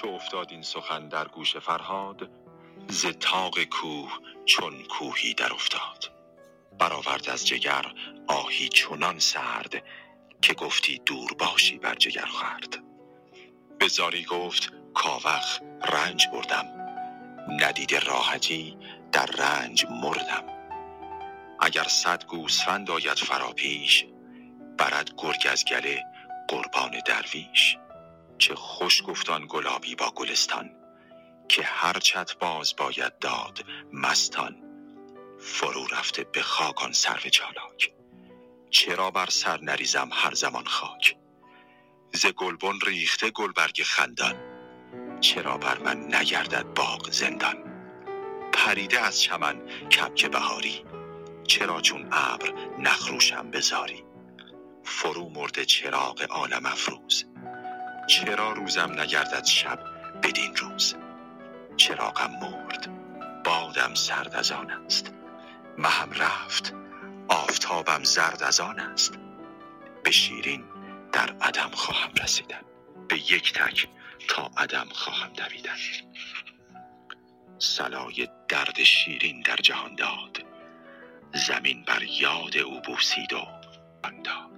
چو 0.00 0.08
افتاد 0.08 0.52
این 0.52 0.62
سخن 0.62 1.08
در 1.08 1.28
گوش 1.28 1.56
فرهاد 1.56 2.30
ز 2.88 3.06
طاق 3.20 3.64
کوه 3.64 4.18
چون 4.44 4.82
کوهی 4.82 5.34
در 5.34 5.52
افتاد. 5.52 6.12
برآورد 6.78 7.30
از 7.30 7.46
جگر 7.46 7.92
آهی 8.28 8.68
چنان 8.68 9.18
سرد 9.18 9.82
که 10.42 10.54
گفتی 10.54 10.98
دور 11.06 11.34
باشی 11.34 11.78
بر 11.78 11.94
جگر 11.94 12.26
خورد 12.26 12.84
به 13.78 13.88
زاری 13.88 14.24
گفت 14.24 14.72
کاوخ 14.94 15.58
رنج 15.92 16.26
بردم. 16.32 16.66
ندیده 17.60 17.98
راحتی 17.98 18.76
در 19.12 19.26
رنج 19.26 19.86
مردم. 19.90 20.44
اگر 21.60 21.84
صد 21.84 22.24
گوسفند 22.26 22.90
آید 22.90 23.18
فرا 23.18 23.52
پیش 23.52 24.06
برد 24.78 25.10
گرگ 25.18 25.46
از 25.50 25.64
گله 25.64 26.04
قربان 26.48 27.00
درویش. 27.06 27.76
چه 28.40 28.56
خوش 28.56 29.02
گفت 29.06 29.30
آن 29.30 29.46
گلابی 29.48 29.96
با 29.96 30.10
گلستان 30.10 30.70
که 31.48 31.62
هرچت 31.62 32.38
باز 32.38 32.76
باید 32.76 33.18
داد 33.18 33.64
مستان. 33.92 34.56
فرو 35.38 35.86
رفته 35.86 36.24
به 36.24 36.42
خاک 36.42 36.82
آن 36.84 36.92
سرو 36.92 37.30
چالاک 37.30 37.92
چرا 38.70 39.10
بر 39.10 39.30
سر 39.30 39.60
نریزم 39.60 40.10
هر 40.12 40.34
زمان 40.34 40.66
خاک. 40.66 41.16
ز 42.12 42.26
گلبن 42.26 42.78
ریخته 42.86 43.30
گلبرگ 43.30 43.82
خندان 43.82 44.36
چرا 45.20 45.58
بر 45.58 45.78
من 45.78 46.14
نگردد 46.14 46.74
باغ 46.74 47.10
زندان. 47.10 47.82
پریده 48.52 49.00
از 49.00 49.22
چمن 49.22 49.66
کبک 49.88 50.26
بهاری 50.26 50.84
چرا 51.48 51.80
چون 51.80 52.08
ابر 52.12 52.54
نخروشم 52.78 53.50
به 53.50 53.60
زاری. 53.60 54.04
فرو 54.84 55.30
مرده 55.30 55.64
چراغ 55.64 56.26
عالم 56.30 56.66
افروز 56.66 57.24
چرا 58.10 58.52
روزم 58.52 59.00
نگردد 59.00 59.44
شب 59.44 59.78
بدین 60.22 60.56
روز؟ 60.56 60.94
چراغم 61.76 62.30
مرد 62.30 62.88
بادم 63.44 63.94
سرد 63.94 64.34
از 64.34 64.52
آن 64.52 64.70
است. 64.70 65.12
مهم 65.78 66.12
رفت 66.12 66.74
آفتابم 67.28 68.04
زرد 68.04 68.42
از 68.42 68.60
آن 68.60 68.80
است. 68.80 69.18
به 70.04 70.10
شیرین 70.10 70.64
در 71.12 71.30
عدم 71.40 71.70
خواهم 71.72 72.10
رسیدن. 72.22 72.60
به 73.08 73.16
یک 73.16 73.52
تک 73.52 73.88
تا 74.28 74.50
عدم 74.56 74.88
خواهم 74.92 75.32
دویدن. 75.32 75.76
صلای 77.58 78.28
درد 78.48 78.82
شیرین 78.82 79.40
در 79.40 79.56
جهان 79.56 79.94
داد. 79.94 80.44
زمین 81.34 81.84
بر 81.84 82.02
یاد 82.02 82.56
او 82.56 82.80
بوسید 82.80 83.32
و 83.32 83.60
جان 84.02 84.49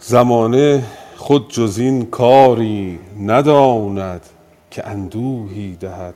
زمانه 0.00 0.84
خود 1.16 1.50
جز 1.50 1.78
این 1.78 2.06
کاری 2.06 2.98
نداند 3.20 4.26
که 4.70 4.88
اندوهی 4.88 5.76
دهد 5.76 6.14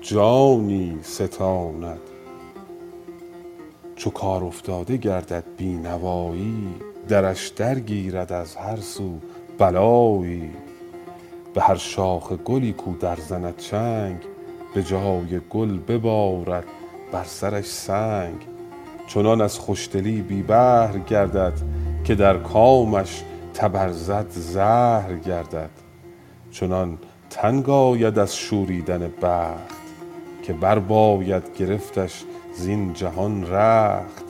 جانی 0.00 0.98
ستاند. 1.02 2.00
چو 3.96 4.10
کار 4.10 4.44
افتاده 4.44 4.96
گردد 4.96 5.44
بینوایی 5.56 6.74
درش 7.08 7.48
درگیرد 7.48 8.32
از 8.32 8.56
هر 8.56 8.76
سو 8.76 9.18
بلایی. 9.58 10.50
به 11.54 11.60
هر 11.62 11.76
شاخ 11.76 12.32
گلی 12.32 12.72
کو 12.72 12.96
در 12.96 13.16
زند 13.16 13.56
چنگ 13.56 14.16
به 14.74 14.82
جای 14.82 15.40
گل 15.50 15.78
ببارد 15.78 16.64
بر 17.12 17.24
سرش 17.24 17.64
سنگ. 17.64 18.36
چنان 19.06 19.40
از 19.40 19.58
خوشدلی 19.58 20.22
بی 20.22 20.42
بهر 20.42 20.98
گردد 20.98 21.52
که 22.08 22.14
در 22.14 22.36
کامش 22.38 23.22
تبرزد 23.54 24.26
زهر 24.30 25.14
گردد. 25.14 25.70
چنان 26.50 26.98
تنگ 27.30 27.70
آید 27.70 28.18
از 28.18 28.36
شوریدن 28.36 29.12
بخت 29.22 29.82
که 30.42 30.52
برباید 30.52 31.42
گرفتش 31.58 32.24
زین 32.54 32.92
جهان 32.92 33.46
رخت. 33.46 34.24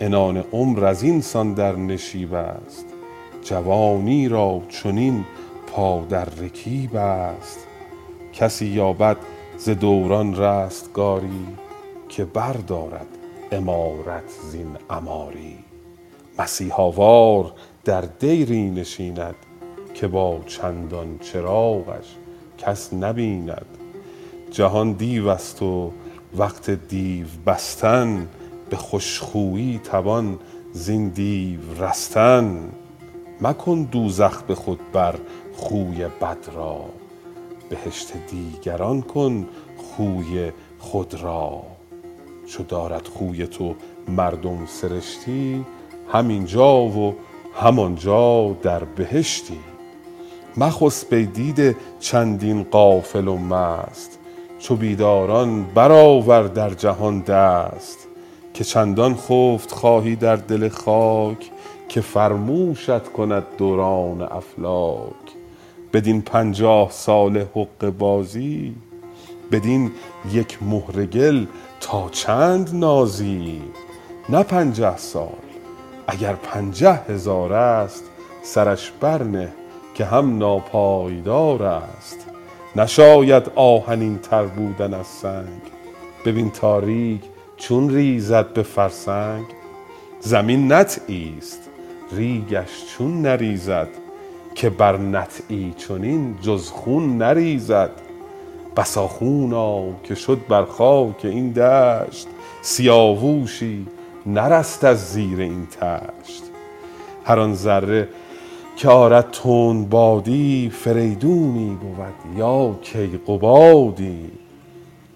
عنان 0.00 0.36
عمر 0.52 0.84
از 0.84 1.02
این 1.02 1.20
سان 1.20 1.54
در 1.54 1.76
نشیب 1.76 2.34
است. 2.34 2.86
جوانی 3.42 4.28
را 4.28 4.62
چنین 4.68 5.24
پا 5.66 6.04
در 6.08 6.24
رکیب 6.24 6.96
است. 6.96 7.66
کسی 8.32 8.66
یابد 8.66 9.16
ز 9.58 9.70
دوران 9.70 10.36
رستگاری 10.36 11.46
که 12.08 12.24
بردارد 12.24 13.08
امارت 13.52 14.30
زین 14.50 14.76
عماری 14.90 15.58
مسیحا 16.38 16.90
وار 16.90 17.52
در 17.84 18.00
دیری 18.00 18.70
نشیند 18.70 19.34
که 19.94 20.06
با 20.06 20.40
چندان 20.46 21.18
چراغش 21.18 22.16
کس 22.58 22.92
نبیند. 22.92 23.66
جهان 24.50 24.92
دیو 24.92 25.28
است 25.28 25.62
و 25.62 25.92
وقت 26.36 26.70
دیو 26.70 27.26
بستن 27.46 28.28
به 28.70 28.76
خوشخویی 28.76 29.80
توان 29.84 30.38
زین 30.72 31.08
دیو 31.08 31.60
رستن. 31.84 32.72
مکن 33.40 33.82
دوزخ 33.82 34.42
به 34.42 34.54
خود 34.54 34.80
بر 34.92 35.14
خوی 35.54 36.04
بد 36.04 36.48
را 36.54 36.84
بهشت 37.68 38.12
دیگران 38.30 39.02
کن 39.02 39.48
خوی 39.76 40.52
خود 40.78 41.14
را. 41.14 41.62
چو 42.46 42.62
دارد 42.62 43.06
خوی 43.06 43.46
تو 43.46 43.74
مردم 44.08 44.66
سرشتی 44.66 45.64
همینجا 46.12 46.76
و 46.76 47.14
همانجا 47.54 48.56
در 48.62 48.84
بهشتی. 48.84 49.58
مخسب 50.56 51.14
ای 51.14 51.26
دیده 51.26 51.76
چندین 52.00 52.62
غافل 52.64 53.28
و 53.28 53.36
مست 53.36 54.18
چو 54.58 54.76
بیداران 54.76 55.64
برآور 55.64 56.42
در 56.42 56.70
جهان 56.70 57.20
دست. 57.20 57.98
که 58.54 58.64
چندان 58.64 59.14
خفت 59.14 59.72
خواهی 59.72 60.16
در 60.16 60.36
دل 60.36 60.68
خاک 60.68 61.50
که 61.88 62.00
فرموشت 62.00 63.04
کند 63.04 63.44
دوران 63.58 64.22
افلاک. 64.22 65.26
بدین 65.92 66.22
پنجاه 66.22 66.90
ساله 66.90 67.48
حقه 67.54 67.90
بازی 67.90 68.74
بدین 69.52 69.90
یک 70.32 70.58
مهره 70.62 71.06
گل 71.06 71.46
تا 71.80 72.08
چند 72.08 72.70
نازی. 72.74 73.62
نه 74.28 74.42
پنجه 74.42 74.96
سال 74.96 75.45
اگر 76.06 76.32
پنجه 76.32 77.00
هزار 77.08 77.52
است 77.52 78.04
سرش 78.42 78.92
بر 79.00 79.22
نه 79.22 79.52
که 79.94 80.04
هم 80.04 80.38
ناپایدار 80.38 81.62
است. 81.62 82.26
نشاید 82.76 83.50
آهنین 83.54 84.18
تر 84.18 84.44
بودن 84.44 84.94
از 84.94 85.06
سنگ. 85.06 85.62
ببین 86.24 86.50
تاریک 86.50 87.20
چون 87.56 87.90
ریزد 87.90 88.52
به 88.52 88.62
فرسنگ. 88.62 89.44
زمین 90.20 90.72
نطعی 90.72 91.34
است 91.38 91.60
ریگش 92.12 92.84
چون 92.98 93.22
نریزد. 93.22 93.88
که 94.54 94.70
بر 94.70 94.96
نطعی 94.96 95.74
چنین 95.76 96.38
جز 96.42 96.70
خون 96.70 97.18
نریزد. 97.18 97.90
بسا 98.76 99.08
خونا 99.08 99.82
که 100.02 100.14
شد 100.14 100.40
بر 100.48 100.64
خاک 100.64 101.24
این 101.24 101.52
دشت. 101.52 102.28
سیاووشی 102.62 103.86
نرست 104.26 104.84
از 104.84 105.12
زیر 105.12 105.40
این 105.40 105.66
طشت 105.66 106.42
هر 107.24 107.40
آن 107.40 107.54
ذره 107.54 108.08
که 108.76 108.88
آرد 108.88 109.30
تند 109.30 109.88
بادی 109.88 110.70
فریدونی 110.74 111.78
بود 111.80 112.38
یا 112.38 112.74
کیقبادی. 112.82 114.30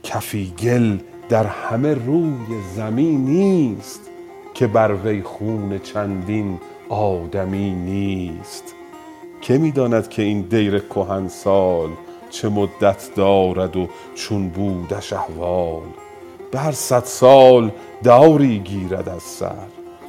کفی 0.02 0.52
گل 0.62 0.98
در 1.28 1.46
همه 1.46 1.94
روی 1.94 2.62
زمین 2.76 3.24
نیست 3.24 4.00
که 4.54 4.66
بر 4.66 4.94
وی 4.94 5.22
خون 5.22 5.78
چندین 5.78 6.58
آدمی 6.88 7.70
نیست. 7.70 8.74
که 9.40 9.58
می 9.58 9.72
داند 9.72 10.08
که 10.08 10.22
این 10.22 10.40
دیر 10.40 10.78
کهنسال 10.78 11.88
چه 12.30 12.48
مدت 12.48 13.10
دارد 13.16 13.76
و 13.76 13.88
چون 14.14 14.48
بودش 14.48 15.12
احوال؟ 15.12 15.82
به 16.50 16.58
هر 16.58 16.72
صد 16.72 17.04
سال 17.04 17.70
دوری 18.04 18.58
گیرد 18.58 19.08
از 19.08 19.22
سر. 19.22 19.66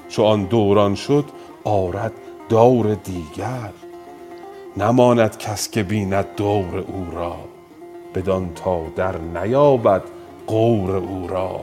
چو 0.09 0.23
آن 0.23 0.43
دوران 0.43 0.95
شد 0.95 1.25
آرد 1.63 2.11
دور 2.49 2.95
دیگر. 2.95 3.69
نماند 4.77 5.37
کس 5.37 5.69
که 5.69 5.83
بیند 5.83 6.25
دور 6.37 6.85
او 6.87 7.07
را 7.15 7.35
بدان 8.15 8.49
تا 8.55 8.81
در 8.95 9.17
نیابد 9.17 10.03
غور 10.47 10.95
او 10.95 11.27
را. 11.27 11.59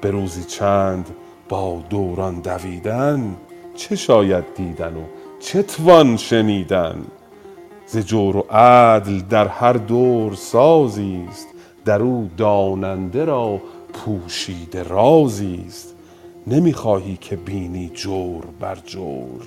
به 0.00 0.10
روزی 0.10 0.44
چند 0.44 1.10
با 1.48 1.82
دوران 1.90 2.40
دویدن 2.40 3.36
چه 3.74 3.96
شاید 3.96 4.44
دیدن 4.56 4.96
و 4.96 5.02
چه 5.40 5.64
شنیدن. 6.16 7.04
ز 7.86 7.98
جور 7.98 8.36
و 8.36 8.40
عدل 8.50 9.20
در 9.20 9.48
هر 9.48 9.72
دور 9.72 10.34
سازی 10.34 11.26
است 11.28 11.48
در 11.84 12.02
او 12.02 12.30
داننده 12.36 13.24
را 13.24 13.60
پوشیده 13.92 14.82
رازی 14.82 15.64
است. 15.66 15.94
نمی 16.46 16.72
خواهی 16.72 17.18
که 17.20 17.36
بینی 17.36 17.90
جور 17.94 18.44
بر 18.60 18.76
جور. 18.86 19.42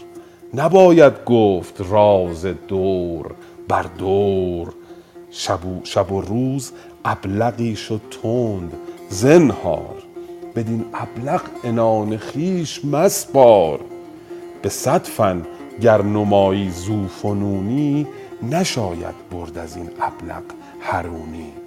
نباید 0.54 1.14
گفت 1.26 1.82
راز 1.90 2.46
دور 2.46 3.36
بر 3.68 3.84
دور. 3.84 4.74
شب 5.84 6.12
و 6.12 6.22
روز 6.22 6.72
ابلقی 7.06 7.76
شد 7.76 8.02
تند 8.24 8.74
زنهار. 9.10 10.04
بدین 10.56 10.86
ابلق 10.94 11.42
عنان 11.64 12.18
خویش 12.18 12.86
مسپار. 12.86 13.80
به 14.62 14.70
صد 14.70 15.04
فن 15.04 15.46
گر 15.82 16.02
نمایی 16.02 16.72
ذوفنونی 16.72 18.08
نشاید 18.52 19.16
برد 19.32 19.58
از 19.58 19.78
این 19.78 19.90
ابلق 20.02 20.44
حرونی. 20.80 21.61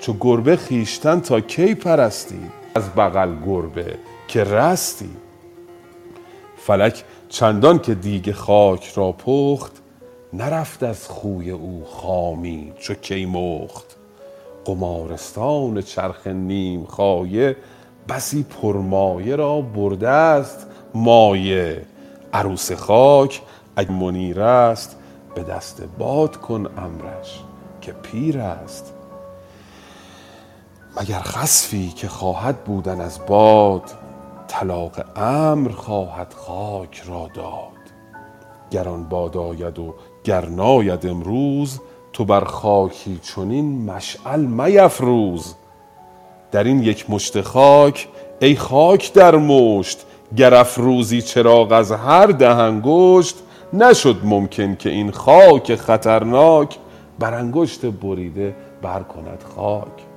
چو 0.00 0.14
گربه 0.20 0.56
خویشتن 0.56 1.20
تا 1.20 1.40
کی 1.40 1.74
پرستی؟ 1.74 2.40
از 2.74 2.94
بغل 2.94 3.34
گربه 3.46 3.98
که 4.28 4.44
رستی. 4.44 5.10
فلک 6.56 7.04
چندان 7.28 7.78
که 7.78 7.94
دیگ 7.94 8.32
خاک 8.32 8.92
را 8.94 9.12
پخت 9.12 9.72
نرفت 10.32 10.82
از 10.82 11.08
خوی 11.08 11.50
او 11.50 11.84
خامی 11.86 12.72
چو 12.78 12.94
کیمخت 12.94 13.96
قمارستان 14.64 15.82
چرخ 15.82 16.26
نیم 16.26 16.84
خایه 16.84 17.56
بسی 18.08 18.42
پرمایه 18.42 19.36
را 19.36 19.60
برده 19.60 20.08
است. 20.08 20.66
مایه 20.94 21.82
عروس 22.32 22.72
خاک 22.72 23.42
اگر 23.76 23.90
منیر 23.90 24.40
است 24.40 24.96
به 25.34 25.42
دست 25.42 25.82
باد 25.98 26.36
کن 26.36 26.66
امرش 26.66 27.40
که 27.80 27.92
پیر 27.92 28.38
است. 28.38 28.94
مگر 30.96 31.20
خسفی 31.20 31.88
که 31.88 32.08
خواهد 32.08 32.64
بودن 32.64 33.00
از 33.00 33.26
باد 33.26 33.90
طلاق 34.48 34.92
امر 35.16 35.70
خواهد 35.70 36.34
خاک 36.36 37.02
را 37.06 37.28
داد. 37.34 37.80
گر 38.70 38.88
آن 38.88 39.04
باد 39.04 39.36
آید 39.36 39.78
و 39.78 39.94
گر 40.24 40.46
ناید 40.46 41.06
امروز 41.06 41.80
تو 42.12 42.24
بر 42.24 42.44
خاکی 42.44 43.20
چنین 43.22 43.90
مشعل 43.90 44.40
میفروز. 44.40 45.54
در 46.52 46.64
این 46.64 46.82
یک 46.82 47.10
مشت 47.10 47.40
خاک 47.40 48.08
ای 48.40 48.56
خاک 48.56 49.12
در 49.12 49.36
مشت 49.36 50.06
گر 50.36 50.54
افروزی 50.54 51.22
چراغ 51.22 51.72
از 51.72 51.92
هر 51.92 52.26
ده 52.26 52.48
انگشت 52.48 53.36
نشد 53.72 54.16
ممکن 54.24 54.76
که 54.76 54.90
این 54.90 55.10
خاک 55.10 55.74
خطرناک 55.74 56.78
بر 57.18 57.34
انگشت 57.34 57.86
بریده 57.86 58.56
بر 58.82 59.02
کند 59.02 59.44
خاک. 59.56 60.09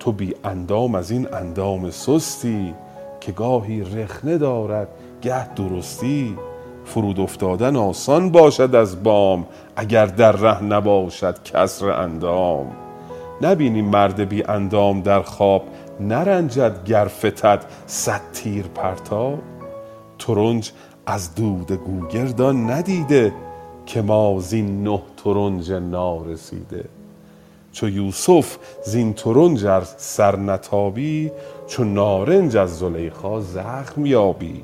تو 0.00 0.12
بی 0.12 0.34
اندام 0.44 0.94
از 0.94 1.10
این 1.10 1.34
اندام 1.34 1.90
سستی 1.90 2.74
که 3.20 3.32
گاهی 3.32 3.80
رخنه 3.80 4.38
دارد 4.38 4.88
گه 5.22 5.54
درستی. 5.54 6.36
فرود 6.84 7.20
افتادن 7.20 7.76
آسان 7.76 8.30
باشد 8.30 8.74
از 8.74 9.02
بام 9.02 9.46
اگر 9.76 10.06
در 10.06 10.32
ره 10.32 10.64
نباشد 10.64 11.42
کسر 11.42 11.90
اندام. 11.90 12.66
نبینی 13.42 13.82
مرد 13.82 14.20
بی 14.28 14.44
اندام 14.44 15.02
در 15.02 15.22
خواب 15.22 15.62
نرنجد 16.00 16.84
گر 16.84 17.04
فتد 17.04 17.64
صد 17.86 18.20
تیر 18.32 18.66
پرتاب. 18.66 19.38
ترنج 20.18 20.72
از 21.06 21.34
دود 21.34 21.72
گوگردان 21.72 22.70
ندیده 22.70 23.32
که 23.86 24.02
ما 24.02 24.36
زین 24.40 24.82
نه 24.82 25.02
ترنج 25.24 25.72
نارسیده. 25.72 26.84
چو 27.72 27.88
یوسف 27.88 28.58
زین 28.84 29.12
ترنج 29.12 29.66
ار 29.66 29.86
سر 29.96 30.36
نتابی 30.36 31.30
چو 31.66 31.84
نارنج 31.84 32.56
از 32.56 32.78
زلیخا 32.78 33.40
زخم 33.40 34.06
یابی. 34.06 34.62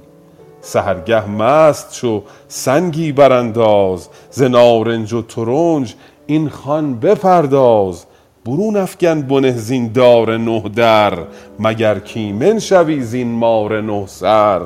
سحرگه 0.60 1.30
مست 1.30 1.94
شو 1.94 2.22
سنگی 2.48 3.12
برانداز 3.12 4.08
ز 4.30 4.42
نارنج 4.42 5.12
و 5.12 5.22
ترنج 5.22 5.94
این 6.26 6.48
خوان 6.48 7.00
بپرداز. 7.00 8.04
برون 8.44 8.76
افکن 8.76 9.22
بنه 9.22 9.52
زین 9.52 9.92
دار 9.92 10.36
نه 10.36 10.68
در 10.68 11.18
مگر 11.58 11.98
کایمن 11.98 12.58
شوی 12.58 13.02
زین 13.02 13.32
مار 13.32 13.80
نه 13.80 14.06
سر. 14.06 14.60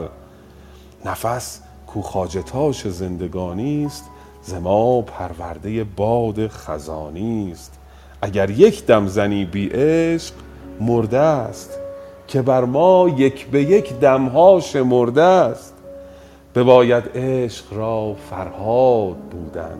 نفس 1.04 1.60
کو 1.86 2.02
خواجه 2.02 2.72
زندگانی 2.72 3.84
است 3.84 4.04
ز 4.42 4.54
ما 4.54 5.02
پرورده 5.02 5.84
باد 5.84 6.48
خزانی 6.48 7.52
است 7.52 7.79
اگر 8.22 8.50
یک 8.50 8.86
دم 8.86 9.06
زنی 9.06 9.44
بی 9.44 9.68
عشق 9.68 10.34
مرده 10.80 11.18
است 11.18 11.78
که 12.28 12.42
بر 12.42 12.64
ما 12.64 13.14
یک 13.18 13.46
به 13.46 13.62
یک 13.62 13.94
دمها 13.94 14.60
شمرده 14.60 15.22
است 15.22 15.74
بباید 16.54 17.04
عشق 17.14 17.64
را 17.72 18.16
فرهاد 18.30 19.16
بودن. 19.16 19.78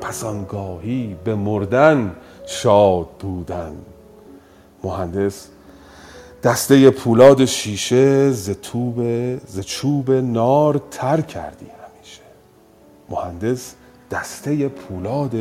پس 0.00 0.24
آنگاهی 0.24 1.16
به 1.24 1.34
مردن 1.34 2.12
شاد 2.46 3.08
بودن. 3.20 3.76
مهندس 4.84 5.48
دسته 6.42 6.90
پولاد 6.90 7.44
شیشه 7.44 8.30
ز 8.30 8.50
توب 8.50 8.96
ز 9.46 9.60
چوب 9.60 10.10
نار 10.10 10.80
تر 10.90 11.20
کردی 11.20 11.66
همیشه. 11.66 12.22
مهندس 13.08 13.74
دسته 14.10 14.68
پولاد 14.68 15.32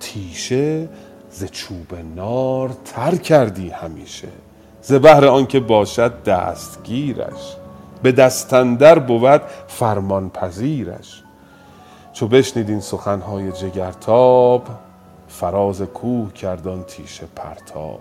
تیشه 0.00 0.88
ز 1.34 1.44
چوب 1.44 1.94
نار 2.16 2.70
تر 2.84 3.16
کردی 3.16 3.70
همیشه 3.70 4.28
ز 4.82 4.92
بهر 4.92 5.26
آنکه 5.26 5.60
باشد 5.60 6.22
دستگیرش. 6.22 7.56
به 8.02 8.12
دست 8.12 8.52
اندر 8.52 8.98
بود 8.98 9.42
فرمان 9.68 10.30
پذیرش. 10.30 11.22
چو 12.12 12.28
بشنید 12.28 12.70
این 12.70 12.80
سخنهای 12.80 13.52
جگرتاب 13.52 14.66
فراز 15.28 15.82
کوه 15.82 16.32
کرد 16.32 16.68
آن 16.68 16.82
تیشه 16.82 17.26
پرتاب. 17.36 18.00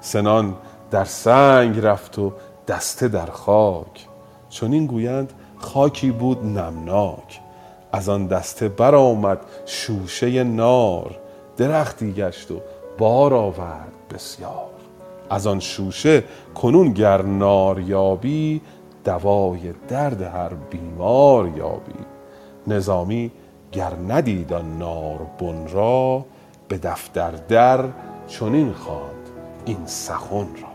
سنان 0.00 0.54
در 0.90 1.04
سنگ 1.04 1.80
رفت 1.80 2.18
و 2.18 2.32
دسته 2.68 3.08
در 3.08 3.26
خاک. 3.26 4.06
چنین 4.48 4.86
گویند 4.86 5.32
خاکی 5.58 6.10
بود 6.10 6.44
نمناک. 6.44 7.40
از 7.92 8.08
آن 8.08 8.26
دسته 8.26 8.68
برآمد 8.68 9.38
شوشه 9.66 10.44
نار. 10.44 11.21
درختی 11.56 12.12
گشت 12.12 12.50
و 12.50 12.60
بار 12.98 13.34
آورد 13.34 13.92
بسیار. 14.14 14.70
از 15.30 15.46
آن 15.46 15.60
شوشه 15.60 16.24
کنون 16.54 16.92
گر 16.92 17.22
نار 17.22 17.80
یابی 17.80 18.60
دوای 19.04 19.72
درد 19.88 20.22
هر 20.22 20.54
بیمار 20.70 21.48
یابی. 21.56 22.04
نظامی 22.66 23.30
گر 23.72 23.92
ندید 24.08 24.52
آن 24.52 24.78
ناربن 24.78 25.68
را 25.72 26.24
به 26.68 26.78
دفتر 26.78 27.30
در 27.30 27.84
چنین 28.28 28.72
خواند 28.72 29.28
این 29.64 29.86
سخن 29.86 30.46
را. 30.62 30.71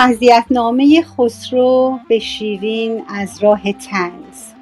تعزیتنامه 0.00 1.02
خسرو 1.02 1.98
به 2.08 2.18
شیرین 2.18 3.04
از 3.08 3.42
راه 3.42 3.72
طنز 3.72 4.52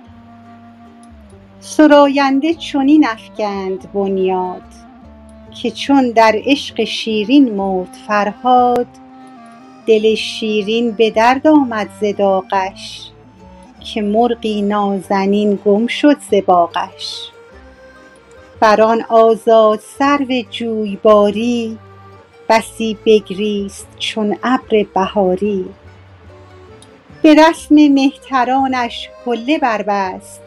سراینده 1.61 2.55
چنین 2.55 3.07
افکند 3.07 3.93
بنیاد 3.93 4.63
که 5.63 5.71
چون 5.71 6.11
در 6.11 6.35
عشق 6.45 6.85
شیرین 6.85 7.55
مرد 7.55 7.97
فرهاد 8.09 8.87
دل 9.87 10.15
شیرین 10.15 10.91
به 10.91 11.11
درد 11.11 11.47
آمد 11.47 11.89
ز 12.01 12.17
داغش 12.19 13.11
که 13.81 14.03
مرغی 14.03 14.63
نازنین 14.63 15.59
گم 15.65 15.87
شد 15.87 16.17
ز 16.31 16.35
باغش. 16.47 17.31
بر 18.61 18.81
آن 18.81 19.03
آزاد 19.09 19.81
سرو 19.99 20.43
جویباری 20.51 21.79
بسی 22.49 22.99
بگریست 23.07 23.89
چون 23.99 24.37
ابر 24.43 24.87
بهاری. 24.95 25.65
به 27.23 27.35
رسم 27.35 27.75
مهترانش 27.75 29.09
حله 29.27 29.59
بربست 29.59 30.43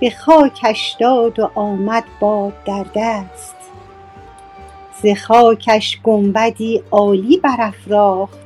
به 0.00 0.10
خاکش 0.10 0.96
داد 1.00 1.38
و 1.38 1.50
آمد 1.54 2.04
باد 2.20 2.64
در 2.64 2.86
دست. 2.94 3.56
ز 5.02 5.06
خاکش 5.26 6.00
گنبدی 6.02 6.82
عالی 6.90 7.36
برافراخت 7.36 8.38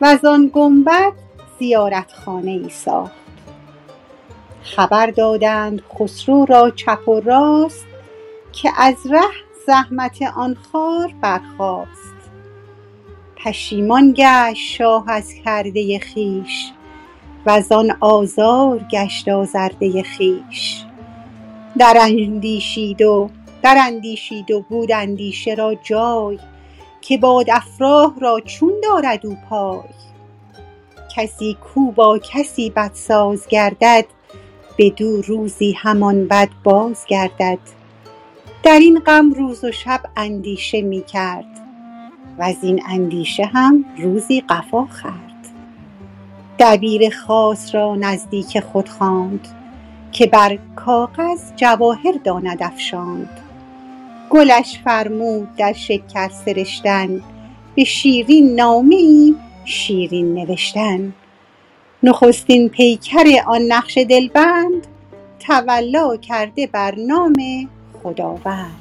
وز 0.00 0.24
آن 0.24 0.50
گنبد 0.54 1.12
زیارتخانه 1.58 2.50
ای 2.50 2.68
ساخت. 2.70 3.12
خبر 4.62 5.06
دادند 5.06 5.82
خسرو 5.94 6.44
را 6.44 6.70
چپ 6.70 7.08
و 7.08 7.20
راست 7.20 7.86
که 8.52 8.70
از 8.76 8.94
ره 9.10 9.45
زحمت 9.66 10.22
آن 10.22 10.56
خار 10.72 11.14
برخاست. 11.20 12.14
پشیمان 13.36 14.14
گشت 14.16 14.76
شاه 14.76 15.10
از 15.10 15.32
کرده 15.44 16.00
خویش 16.14 16.72
وز 17.46 17.72
آن 17.72 17.96
آزار 18.00 18.78
گشت 18.78 19.28
آزرده 19.28 20.04
خویش. 20.16 20.84
دراندیشید 21.78 23.02
و 24.50 24.60
بود 24.68 24.92
اندیشه 24.92 25.54
را 25.54 25.74
جای 25.74 26.38
که 27.00 27.18
باد 27.18 27.50
افراه 27.50 28.14
را 28.20 28.40
چون 28.40 28.72
دارد 28.82 29.26
او 29.26 29.36
پای. 29.50 29.88
کسی 31.16 31.56
کو 31.60 31.92
با 31.92 32.18
کسی 32.18 32.70
بدساز 32.70 33.46
گردد 33.48 34.04
بدو 34.78 35.22
روزی 35.22 35.72
همان 35.72 36.28
بد 36.28 36.48
باز 36.64 37.04
گردد 37.08 37.75
در 38.62 38.78
این 38.78 38.98
غم 38.98 39.32
روز 39.32 39.64
و 39.64 39.72
شب 39.72 40.00
اندیشه 40.16 40.82
می 40.82 41.02
کرد. 41.02 41.60
وزین 42.38 42.82
اندیشه 42.88 43.44
هم 43.44 43.84
روزی 43.98 44.40
قفا 44.40 44.84
خورد. 44.84 45.48
دبیر 46.58 47.10
خاص 47.10 47.74
را 47.74 47.94
نزدیک 47.94 48.60
خود 48.60 48.88
خواند 48.88 49.48
که 50.12 50.26
بر 50.26 50.58
کاغذ 50.76 51.52
جواهر 51.56 52.12
داند 52.24 52.62
افشاند. 52.62 53.40
گلش 54.30 54.80
فرمود 54.84 55.48
در 55.56 55.72
شکر 55.72 56.28
سرشتن 56.28 57.22
به 57.74 57.84
شیرین 57.84 58.54
نامه 58.54 58.96
ای 58.96 59.34
شیرین 59.64 60.34
نوشتن. 60.34 61.12
نخستین 62.02 62.68
پیکر 62.68 63.24
آن 63.46 63.62
نقش 63.62 63.98
دلبند 63.98 64.86
تولا 65.38 66.16
کرده 66.16 66.66
بر 66.66 66.94
نام 66.94 67.34
خداوند. 68.06 68.76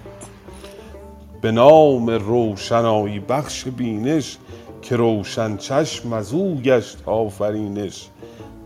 به 1.41 1.51
نام 1.51 2.09
روشنایی 2.09 3.19
بخش 3.19 3.67
بینش 3.67 4.37
که 4.81 4.95
روشن 4.95 5.57
چشم 5.57 6.13
از 6.13 6.33
او 6.33 6.55
گشت 6.55 6.97
آفرینش. 7.05 8.07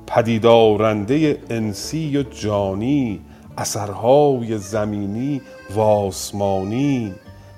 پدیدارنده 0.07 1.37
انسی 1.49 2.17
و 2.17 2.23
جانی 2.23 3.21
اثرهای 3.57 4.57
زمینی 4.57 5.41
و 5.69 5.79
آسمانی. 5.79 7.13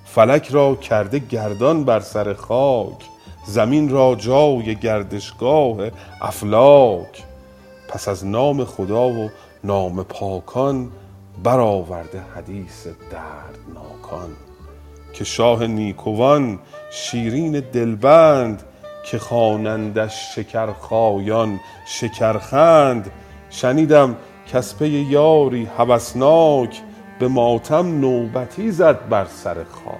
فلک 0.05 0.47
را 0.47 0.75
کرده 0.75 1.19
گردان 1.19 1.83
بر 1.83 1.99
سر 1.99 2.33
خاک 2.33 3.05
زمین 3.45 3.89
را 3.89 4.15
جای 4.15 4.75
گردشگاه 4.75 5.77
افلاک. 6.21 7.23
پس 7.87 8.07
از 8.07 8.25
نام 8.25 8.65
خدا 8.65 9.09
و 9.09 9.29
نام 9.63 10.03
پاکان 10.03 10.91
برآورده 11.43 12.21
حدیث 12.35 12.87
دردناکان 12.87 14.29
که 15.13 15.23
شاه 15.23 15.67
نیکوان 15.67 16.59
شیرین 16.91 17.59
دلبند 17.59 18.63
که 19.05 19.19
خوانندش 19.19 20.35
شکرخایان 20.35 21.59
شکرخند. 21.85 23.11
شنیدم 23.49 24.17
پی 24.79 24.87
یاری 24.87 25.65
هوسناک 25.77 26.81
به 27.19 27.27
ماتم 27.27 27.99
نوبتی 27.99 28.71
زد 28.71 29.09
بر 29.09 29.25
سر 29.25 29.63
خاک. 29.63 29.95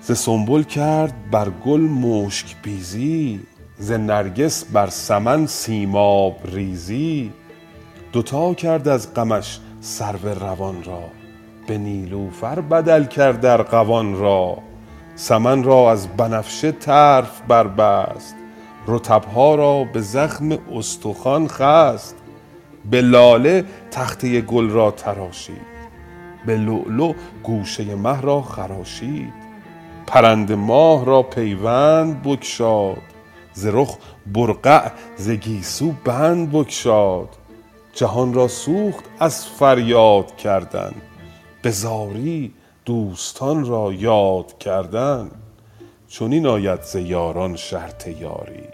ز 0.00 0.12
سنبل 0.18 0.62
کرد 0.62 1.30
بر 1.30 1.50
گل 1.50 1.80
مشک 1.80 2.56
بیزی 2.62 3.40
ز 3.78 3.92
نرگس 3.92 4.64
بر 4.64 4.86
سمن 4.86 5.46
سیماب 5.46 6.36
ریزی. 6.44 7.32
دوتا 8.12 8.54
کرد 8.54 8.88
از 8.88 9.14
غمش 9.14 9.60
سرو 9.80 10.28
روان 10.28 10.82
را 10.82 11.02
به 11.66 11.78
نیلوفر 11.78 12.60
بدل 12.60 13.04
کرد 13.04 13.46
ارغوان 13.46 14.18
را. 14.18 14.58
سمن 15.14 15.62
را 15.62 15.92
از 15.92 16.08
بنفشه 16.08 16.72
طرف 16.72 17.40
بربست 17.48 18.34
رطبها 18.86 19.54
را 19.54 19.84
به 19.84 20.00
زخم 20.00 20.58
استخوان 20.74 21.48
خست. 21.48 22.16
به 22.90 23.00
لاله 23.00 23.64
تخته 23.90 24.40
گل 24.40 24.70
را 24.70 24.90
تراشید 24.90 25.76
به 26.46 26.56
لؤلؤ 26.56 27.12
گوشه 27.42 27.94
مه 27.94 28.20
را 28.20 28.42
خراشید. 28.42 29.32
پرند 30.06 30.52
ماه 30.52 31.04
را 31.04 31.22
پیوند 31.22 32.22
بگشاد 32.22 33.02
ز 33.52 33.66
رخ 33.66 33.96
برقع 34.26 34.90
ز 35.16 35.30
گیسو 35.30 35.92
بند 36.04 36.52
بگشاد. 36.52 37.28
جهان 37.96 38.34
را 38.34 38.48
سوخت 38.48 39.04
از 39.18 39.46
فریاد 39.46 40.36
کردن 40.36 40.94
به 41.62 41.70
زاری 41.70 42.54
دوستان 42.84 43.66
را 43.66 43.92
یاد 43.92 44.58
کردن. 44.58 45.30
چنین 46.08 46.46
آید 46.46 46.82
ز 46.82 46.94
یاران 46.94 47.56
شرط 47.56 48.08
یاری 48.08 48.68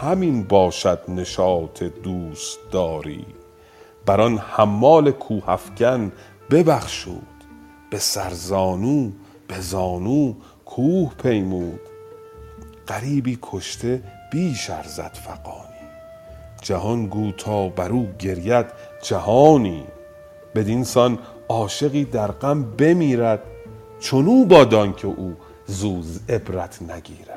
همین 0.00 0.44
باشد 0.44 1.00
نشاط 1.08 1.82
دوستداری. 1.82 3.26
بر 4.06 4.20
آن 4.20 4.38
حمال 4.38 5.10
کوه 5.10 5.48
افکن 5.48 6.12
ببخشود 6.50 7.44
به 7.90 7.98
سرزانو 7.98 9.10
به 9.48 9.60
زانو 9.60 10.34
کوه 10.64 11.14
پیمود. 11.14 11.80
غریبی 12.88 13.38
کشته 13.42 14.02
بیش 14.32 14.70
ارزد 14.70 15.18
فغانی 15.24 15.67
جهان 16.62 17.06
گو 17.06 17.32
تا 17.32 17.68
بر 17.68 17.88
او 17.88 18.08
گرید 18.18 18.66
جهانی. 19.02 19.84
بدین 20.54 20.84
سان 20.84 21.18
عاشقی 21.48 22.04
در 22.04 22.30
غم 22.30 22.62
بمیرد 22.62 23.42
چنو 24.00 24.44
باد 24.44 24.74
آنکه 24.74 25.08
او 25.08 25.36
زو 25.66 26.02
عبرت 26.28 26.82
نگیرد. 26.82 27.27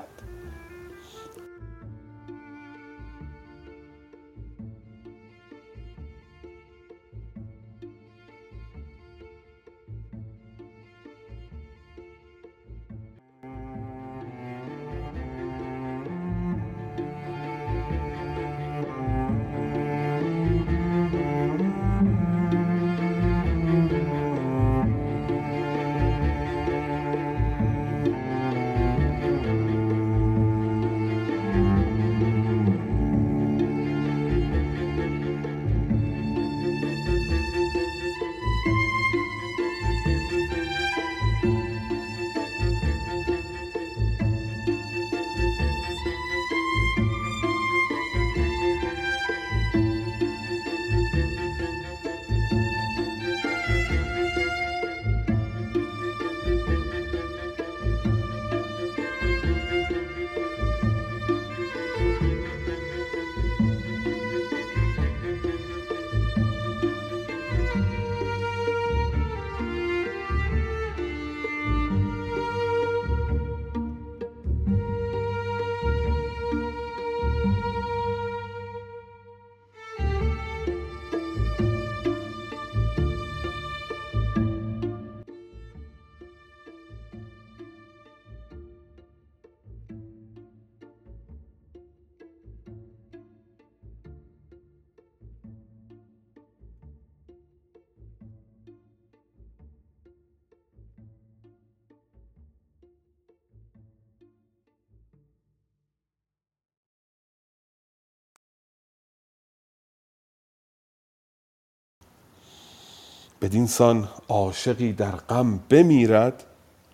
بدین 113.42 113.68
سان 113.68 114.08
عاشقی 114.30 114.94
در 114.94 115.12
غم 115.12 115.60
بمیرد 115.70 116.44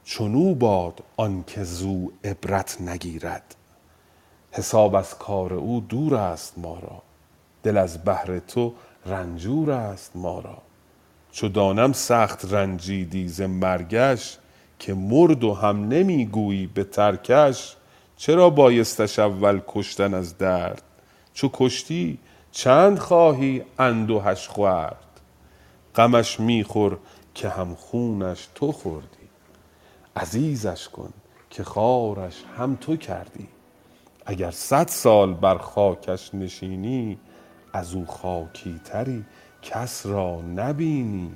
چنو 0.04 0.56
باد 0.56 1.04
آنکه 1.18 1.64
زو 1.64 2.12
عبرت 2.24 2.82
نگیرد. 2.82 3.56
حساب 4.52 4.95
از 4.95 5.18
کار 5.18 5.54
او 5.54 5.80
دور 5.80 6.16
است 6.16 6.54
ما 6.58 6.80
را 6.80 7.02
دل 7.64 7.78
از 7.78 8.04
بهر 8.04 8.39
تو 8.39 8.74
رنجور 9.06 9.72
است 9.72 10.12
ما 10.16 10.39
را. 10.39 10.58
چو 11.32 11.48
دانم 11.48 11.93
سخت 11.93 12.54
رنجیدی 12.54 13.28
ز 13.28 13.41
مرگش 13.41 14.38
که 14.80 14.93
مرد 14.93 15.43
و 15.43 15.54
هم 15.54 15.88
نمی 15.88 16.26
گویی 16.26 16.68
به 16.68 16.84
ترکش. 16.84 17.76
چرا 18.18 18.50
بایستش 18.50 19.20
اول 19.20 19.62
کشتن 19.68 20.14
از 20.14 20.38
درد؟ 20.38 20.82
چو 21.34 21.50
کشتی 21.54 22.20
چند 22.52 23.00
خواهی 23.00 23.64
اندوهش 23.80 24.48
خورد؟ 24.48 25.07
غمش 25.98 26.39
می 26.39 26.64
خور 26.64 26.98
که 27.34 27.50
هم 27.50 27.76
خونش 27.76 28.48
تو 28.56 28.72
خوردی. 28.72 29.30
عزیزش 30.16 30.89
کن 30.89 31.14
که 31.50 31.64
خوارش 31.64 32.43
هم 32.58 32.76
تو 32.76 32.95
کردی. 32.95 33.48
اگر 34.26 34.52
صد 34.52 34.88
سال 34.88 35.34
بر 35.34 35.58
خاکش 35.58 36.36
نشینی 36.36 37.18
از 37.74 37.93
او 37.93 38.06
خاکی 38.06 38.82
تری 38.84 39.26
کس 39.62 40.06
را 40.06 40.41
نبینی. 40.41 41.32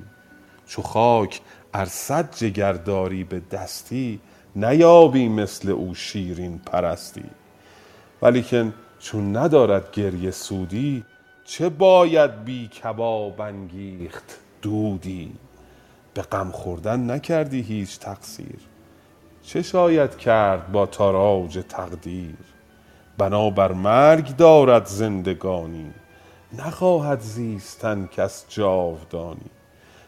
چو 0.67 0.81
خاک 0.81 1.41
ار 1.73 1.85
صد 1.85 2.35
جگر 2.35 2.73
داری 2.73 3.23
به 3.23 3.39
دستی 3.51 4.19
نیابی 4.55 5.29
مثل 5.29 5.69
او 5.69 5.95
شیرین 5.95 6.59
پرستی. 6.59 7.23
ولیکن 8.21 8.73
چون 8.99 9.37
ندارد 9.37 9.91
گریه 9.91 10.31
سودی 10.31 11.05
چه 11.45 11.69
باید 11.69 12.43
بی 12.43 12.67
کباب 12.67 13.41
انگیخت؟ 13.41 14.39
دودی. 14.61 15.31
به 16.13 16.21
غم 16.21 16.51
خوردن 16.51 17.11
نکردی 17.11 17.61
هیچ 17.61 17.99
تقصیر. 17.99 18.59
چه 19.43 19.61
شاید 19.61 20.17
کرد 20.17 20.71
با 20.71 20.85
تاراج 20.85 21.59
تقدیر؟ 21.69 22.37
بنابر 23.17 23.71
مرگ 23.71 24.35
دارد 24.35 24.85
زندگانی. 24.85 25.91
نخواهد 26.57 27.19
زیستن 27.19 28.07
کس 28.07 28.45
جاودانی. 28.49 29.49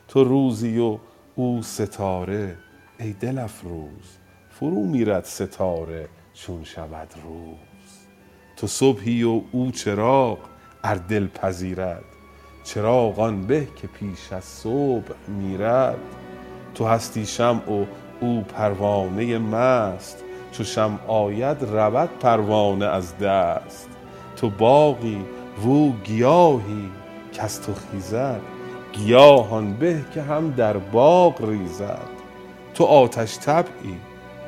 تو 0.08 0.24
روزی 0.24 0.80
و 0.80 0.98
او 1.36 1.62
ستاره 1.62 2.58
ای 3.00 3.14
دل 3.14 3.38
افروز. 3.38 4.18
فرو 4.50 4.84
میرد 4.84 5.24
ستاره 5.24 6.10
چون 6.34 6.64
شود 6.64 7.14
روز. 7.24 8.08
تو 8.58 8.68
صبحی 8.68 9.24
و 9.24 9.42
او 9.52 9.72
چراغ 9.72 10.38
ار 10.84 10.96
دل 10.96 11.28
پذیرد. 11.28 12.04
چراغ 12.64 13.20
آن 13.20 13.48
به 13.48 13.68
که 13.76 13.88
پیش 13.88 14.34
از 14.34 14.44
صبح 14.44 15.16
میرد. 15.28 15.98
تو 16.76 16.86
هستی 16.86 17.26
شمع 17.26 17.72
و 17.72 17.86
او 18.20 18.42
پروانه 18.42 19.38
مست. 19.38 20.24
چو 20.52 20.64
شمع 20.64 20.98
آید 21.08 21.64
رود 21.64 22.10
پروانه 22.20 22.86
از 22.86 23.18
دست. 23.18 23.90
تو 24.36 24.50
باغی 24.50 25.26
و 25.66 25.92
گیاهی 26.04 26.90
کز 27.34 27.62
تو 27.62 27.74
خیزد. 27.74 28.42
گیاه 28.94 29.54
آن 29.54 29.74
به 29.74 30.06
که 30.14 30.22
هم 30.22 30.52
در 30.52 30.78
باغ 30.78 31.50
ریزد. 31.50 32.10
تو 32.74 32.84
آتش 32.84 33.40
طبعی 33.40 33.98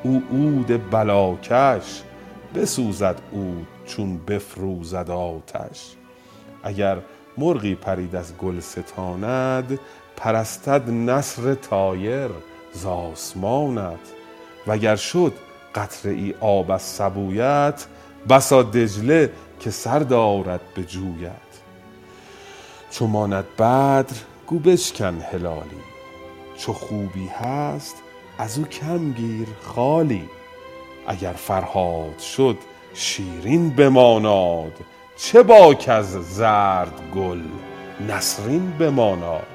او 0.04 0.24
عود 0.32 0.90
بلاکش. 0.92 2.02
بسوزد 2.56 3.22
عود 3.34 3.68
چون 3.86 4.18
بفروزد 4.18 5.10
آتش. 5.10 5.96
اگر 6.64 6.98
مرغی 7.38 7.76
پرید 7.76 8.16
از 8.16 8.38
گلستانت 8.38 9.80
پرستد 10.18 10.90
نسر 10.90 11.56
طایر 11.56 12.30
ز 12.74 12.86
آسمانت. 12.86 14.00
وگر 14.68 14.96
شد 14.96 15.34
قطره 15.76 16.12
ای 16.12 16.36
آب 16.40 16.72
از 16.72 16.82
سبویت 16.82 17.86
بسا 18.30 18.64
دجله 18.64 19.32
که 19.60 19.72
سر 19.72 20.00
دارد 20.00 20.62
به 20.76 20.84
جویت. 20.84 21.32
چو 22.92 23.08
ماند 23.08 23.46
بدر 23.56 24.16
گو 24.48 24.60
بشکن 24.60 25.22
هلالی. 25.32 25.82
چو 26.58 26.74
خوبی 26.74 27.28
هست 27.28 27.96
از 28.38 28.58
او 28.58 28.66
کم 28.66 29.12
گیر 29.12 29.48
خالی. 29.64 30.30
اگر 31.08 31.34
فرهاد 31.34 32.20
شد 32.20 32.58
شیرین 32.94 33.70
بماناد. 33.70 34.74
چه 35.18 35.44
باک 35.44 35.86
از 35.90 36.12
زرد 36.12 37.02
گل 37.16 37.42
نسرین 38.10 38.72
بماناد 38.72 39.48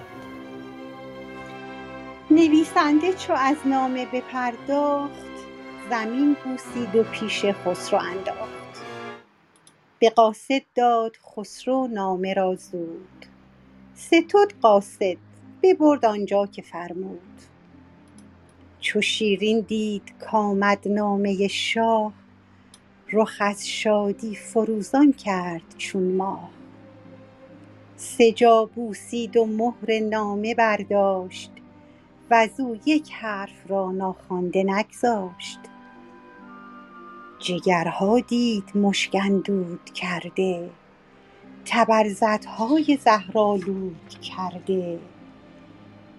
نویسنده 2.31 3.13
چو 3.13 3.33
از 3.33 3.57
نامه 3.65 4.07
بپرداخت 4.07 5.11
زمین 5.91 6.37
بوسید 6.45 6.97
و 6.97 7.03
پیش 7.03 7.45
خسرو 7.45 7.99
انداخت. 7.99 8.85
به 9.99 10.11
قاصد 10.11 10.63
داد 10.75 11.17
خسرو 11.17 11.87
نامه 11.87 12.35
را 12.35 12.55
زود. 12.55 13.27
ستد 13.95 14.53
قاصد 14.63 15.17
ببرد 15.63 16.05
آنجا 16.05 16.47
که 16.47 16.63
فرمود. 16.63 17.21
چو 18.81 19.01
شیرین 19.01 19.61
دید 19.61 20.15
کآمد 20.21 20.89
نامه 20.89 21.49
شاه 21.49 22.13
رخ 23.13 23.37
از 23.41 23.69
شادی 23.69 24.35
فروزان 24.35 25.13
کرد 25.13 25.75
چون 25.79 26.03
ماه. 26.03 26.51
سه 27.97 28.33
جا 28.33 28.65
بوسید 28.75 29.37
و 29.37 29.47
مهر 29.47 30.01
نامه 30.01 30.55
برداشت 30.55 31.51
وز 32.31 32.61
او 32.61 32.79
یک 32.87 33.13
حرف 33.13 33.71
را 33.71 33.91
ناخوانده 33.91 34.63
نگذاشت. 34.63 35.59
جگرها 37.39 38.21
دید 38.21 38.77
مشک 38.77 39.17
اندود 39.25 39.85
کرده 39.95 40.71
طبرزدهای 41.65 42.99
زهرآلود 43.05 44.09
کرده. 44.23 44.99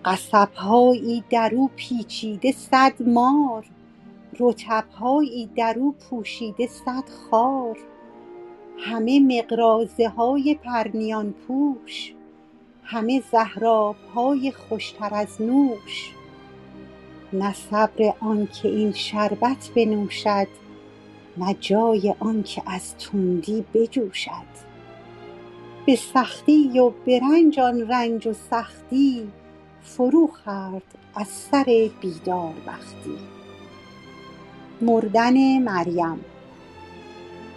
قصبهایی 0.06 1.24
در 1.30 1.52
او 1.56 1.70
پیچیده 1.76 2.52
صد 2.52 3.02
مار 3.02 3.66
رطبهایی 4.40 5.50
در 5.56 5.76
او 5.80 5.92
پوشیده 5.92 6.68
صد 6.68 7.10
خار. 7.10 7.78
همه 8.78 9.20
مقراضه 9.20 10.10
های 10.10 10.56
پرنیان 10.64 11.34
پوش. 11.34 12.14
همه 12.84 13.24
زهرآبهای 13.32 14.52
خوشتر 14.52 15.10
از 15.14 15.42
نوش. 15.42 16.14
نه 17.34 17.54
صبر 17.54 18.14
آن 18.20 18.48
که 18.48 18.68
این 18.68 18.92
شربت 18.94 19.70
بنوشد 19.76 20.48
نه 21.38 21.56
جای 21.60 22.16
آن 22.20 22.44
که 22.44 22.64
از 22.66 22.98
تندی 22.98 23.66
بجوشد. 23.74 24.72
به 25.86 25.96
سختی 25.96 26.80
و 26.80 26.90
به 26.90 27.20
رنج 27.20 27.60
آن 27.60 27.88
رنج 27.88 28.28
و 28.28 28.34
سختی 28.34 29.28
فرو 29.82 30.30
خورد 30.44 30.98
از 31.16 31.28
سر 31.28 31.90
بیداربختی 32.02 33.18
مردن 34.82 35.58
مریم. 35.60 36.26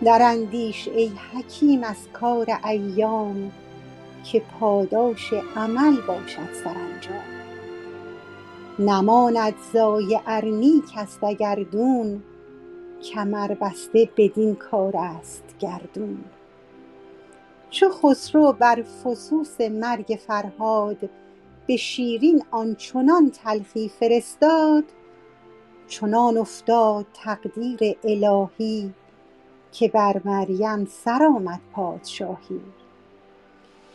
دراندیش 0.04 0.88
ای 0.88 1.12
حکیم 1.32 1.84
از 1.84 1.96
کار 2.12 2.46
ایام 2.64 3.52
که 4.24 4.42
پاداش 4.60 5.32
عمل 5.56 5.96
باشد 6.00 6.52
سرانجام. 6.64 7.24
نماند 8.78 9.54
ضایع 9.72 10.20
ار 10.26 10.44
نیک 10.44 10.84
است 10.96 11.24
اگردون 11.24 12.22
کمربسته 13.02 14.08
بدین 14.16 14.54
کار 14.54 14.96
است 14.96 15.44
گردون. 15.58 16.24
چو 17.70 17.88
خسرو 17.90 18.52
بر 18.52 18.82
فسوس 18.82 19.60
مرگ 19.60 20.18
فرهاد 20.26 21.10
به 21.66 21.76
شیرین 21.76 22.44
آنچنان 22.50 23.30
تلخی 23.30 23.88
فرستاد 23.88 24.84
چنان 25.94 26.38
افتاد 26.38 27.06
تقدیر 27.14 27.96
الهی 28.04 28.94
که 29.72 29.88
بر 29.88 30.20
مریم 30.24 30.84
سر 30.84 31.22
آمد 31.22 31.60
پادشاهی. 31.72 32.60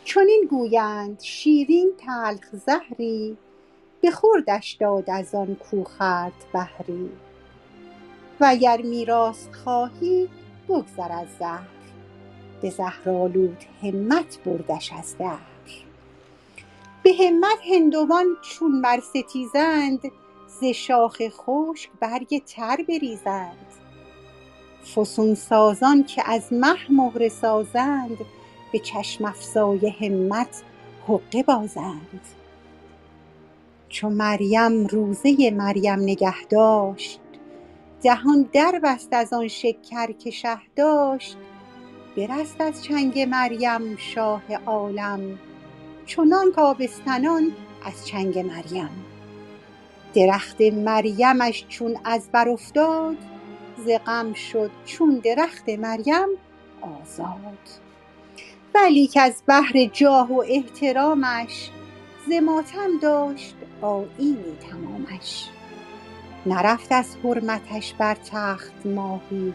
چنین 0.04 0.46
گویند 0.50 1.20
شیرین 1.20 1.92
تلخ 1.98 2.56
زهری 2.66 3.36
به 4.00 4.10
خوردش 4.10 4.76
داد 4.80 5.10
از 5.10 5.34
آن 5.34 5.54
کو 5.54 5.84
خورد 5.84 6.32
بهری 6.52 7.10
وگر 8.40 8.82
میراث 8.82 9.48
خواهی 9.64 10.28
بگذر 10.68 11.12
از 11.12 11.28
زهر 11.38 11.68
به 12.62 12.70
زهرآلود 12.70 13.64
همت 13.82 14.38
بردش 14.44 14.92
از 14.98 15.18
دهر. 15.18 15.84
به 17.02 17.12
همت 17.12 17.58
هندوان 17.72 18.26
چون 18.42 18.82
برستیزند 18.82 20.00
ز 20.60 20.64
شاخ 20.64 21.22
خشک 21.28 21.90
برگ 22.00 22.44
تر 22.44 22.76
بریزند. 22.88 23.66
فسون 24.94 25.34
سازان 25.34 26.04
که 26.04 26.22
از 26.30 26.52
مه 26.52 26.92
مهره 26.92 27.28
سازند 27.28 28.18
به 28.72 28.78
چشم 28.78 29.24
افزای 29.24 29.88
همت 29.88 30.62
حقه 31.08 31.42
بازند. 31.42 32.20
چو 33.88 34.08
مریم 34.10 34.86
روزه 34.86 35.50
مریم 35.50 36.00
نگه 36.00 36.44
داشت 36.50 37.20
دهان 38.02 38.48
در 38.52 38.80
بست 38.84 39.08
از 39.12 39.32
آن 39.32 39.48
شکر 39.48 40.12
که 40.12 40.30
شه 40.30 40.58
داشت. 40.76 41.36
برست 42.16 42.60
از 42.60 42.84
چنگ 42.84 43.20
مریم 43.20 43.96
شاه 43.96 44.54
عالم 44.66 45.38
چنانک 46.06 46.58
آبستنان 46.58 47.52
از 47.84 48.06
چنگ 48.06 48.38
مریم. 48.38 49.09
درخت 50.14 50.60
مریمش 50.60 51.64
چون 51.68 51.96
از 52.04 52.28
بر 52.32 52.48
افتاد 52.48 53.16
ز 53.86 53.88
غم 54.06 54.32
شد 54.32 54.70
چون 54.84 55.20
درخت 55.24 55.68
مریم 55.68 56.28
آزاد. 56.80 57.58
ولیک 58.74 59.18
از 59.20 59.42
بهر 59.46 59.84
جاه 59.92 60.32
و 60.32 60.44
احترامش 60.48 61.70
ز 62.28 62.32
ماتم 62.32 62.98
داشت 63.02 63.56
آیینی 63.80 64.56
تمامش. 64.70 65.48
نرفت 66.46 66.92
از 66.92 67.16
حرمتش 67.24 67.94
بر 67.94 68.14
تخت 68.14 68.86
ماهی 68.86 69.54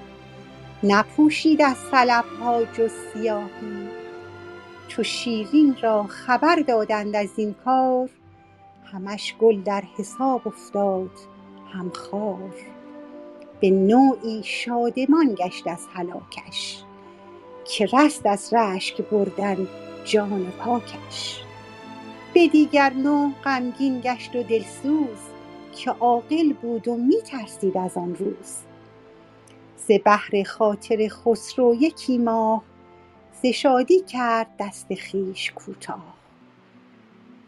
نپوشید 0.83 1.61
از 1.61 1.75
طلبها 1.91 2.63
جز 2.63 2.91
سیاهی. 3.13 3.89
چو 4.87 5.03
شیرین 5.03 5.77
را 5.81 6.03
خبر 6.03 6.55
دادند 6.55 7.15
از 7.15 7.29
این 7.35 7.55
کار 7.65 8.09
همش 8.86 9.36
گل 9.39 9.61
در 9.61 9.83
حساب 9.97 10.47
افتاد 10.47 11.11
هم 11.73 11.89
خار. 11.89 12.53
به 13.59 13.69
نوعی 13.69 14.43
شادمان 14.43 15.36
گشت 15.36 15.67
از 15.67 15.88
هلاکش 15.93 16.83
که 17.65 17.86
رست 17.93 18.25
از 18.25 18.53
رشک 18.53 19.01
بردن 19.01 19.67
جان 20.05 20.51
پاکش. 20.59 21.43
به 22.33 22.47
دیگر 22.47 22.93
نوع 22.93 23.31
غمگین 23.43 24.01
گشت 24.01 24.36
و 24.36 24.43
دلسوز 24.43 25.19
که 25.75 25.91
عاقل 25.91 26.53
بود 26.53 26.88
و 26.88 26.97
می 26.97 27.21
ترسید 27.21 27.77
از 27.77 27.97
آن 27.97 28.15
روز. 28.15 28.57
ز 29.77 29.88
بهر 29.88 30.43
خاطر 30.43 31.07
خسرو 31.07 31.75
یکی 31.75 32.17
ماه 32.17 32.63
ز 33.43 33.45
شادی 33.45 34.01
کرد 34.01 34.47
دست 34.59 34.88
خویش 34.95 35.51
کوتاه. 35.51 36.14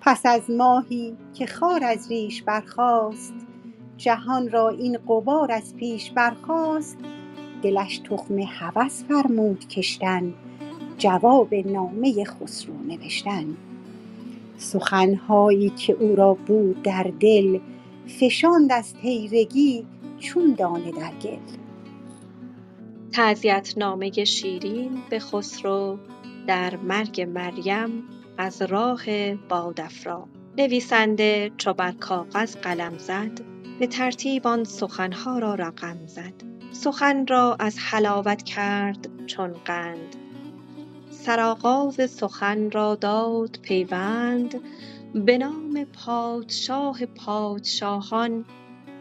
پس 0.08 0.26
از 0.26 0.50
ماهی 0.50 1.18
که 1.34 1.46
خار 1.46 1.84
از 1.84 2.12
ریش 2.12 2.44
برخاست 2.44 3.34
جهان 3.98 4.50
را 4.50 4.70
این 4.70 4.98
غبار 4.98 5.52
از 5.52 5.76
پیش 5.76 6.12
برخاست. 6.12 6.98
دلش 7.64 7.98
تخم 7.98 8.40
هوس 8.40 9.04
فرمود 9.04 9.68
کشتن 9.68 10.34
جواب 10.98 11.54
نامه 11.54 12.24
خسرو 12.24 12.74
نوشتن. 12.88 13.58
سخنهایی 14.58 15.70
که 15.70 15.94
او 15.94 16.16
را 16.16 16.34
بود 16.34 16.84
در 16.84 17.12
دل 17.20 17.60
فشاند 18.08 18.72
از 18.72 18.94
طیرگی 18.94 19.86
چون 20.20 20.54
دانه 20.58 20.92
در 20.92 21.12
گل. 21.22 21.38
نامه 23.78 24.12
شیرین 24.12 24.98
به 25.10 25.20
خسرو 25.20 25.98
در 26.48 26.76
مرگ 26.76 27.22
مریم 27.22 28.04
از 28.38 28.62
راه 28.62 29.34
بادافرا 29.36 30.28
نویسنده 30.58 31.52
چو 31.58 31.74
بر 31.74 31.92
کاغذ 31.92 32.56
قلم 32.56 32.98
زد. 32.98 33.42
به 33.80 33.88
ترتیب 33.88 34.48
آن 34.48 34.64
سخنها 34.64 35.40
را 35.40 35.56
رقم 35.56 35.98
زد. 36.06 36.34
سخن 36.72 37.28
را 37.28 37.56
از 37.60 37.78
حلاوت 37.80 38.44
کرد 38.44 39.26
چون 39.26 39.54
قند. 39.66 40.16
سرآغاز 41.12 42.12
سخن 42.12 42.72
را 42.72 42.96
داد 42.96 43.60
پیوند. 43.62 44.56
به 45.14 45.38
نام 45.38 45.86
پادشاه 46.06 47.06
پادشاهان 47.06 48.46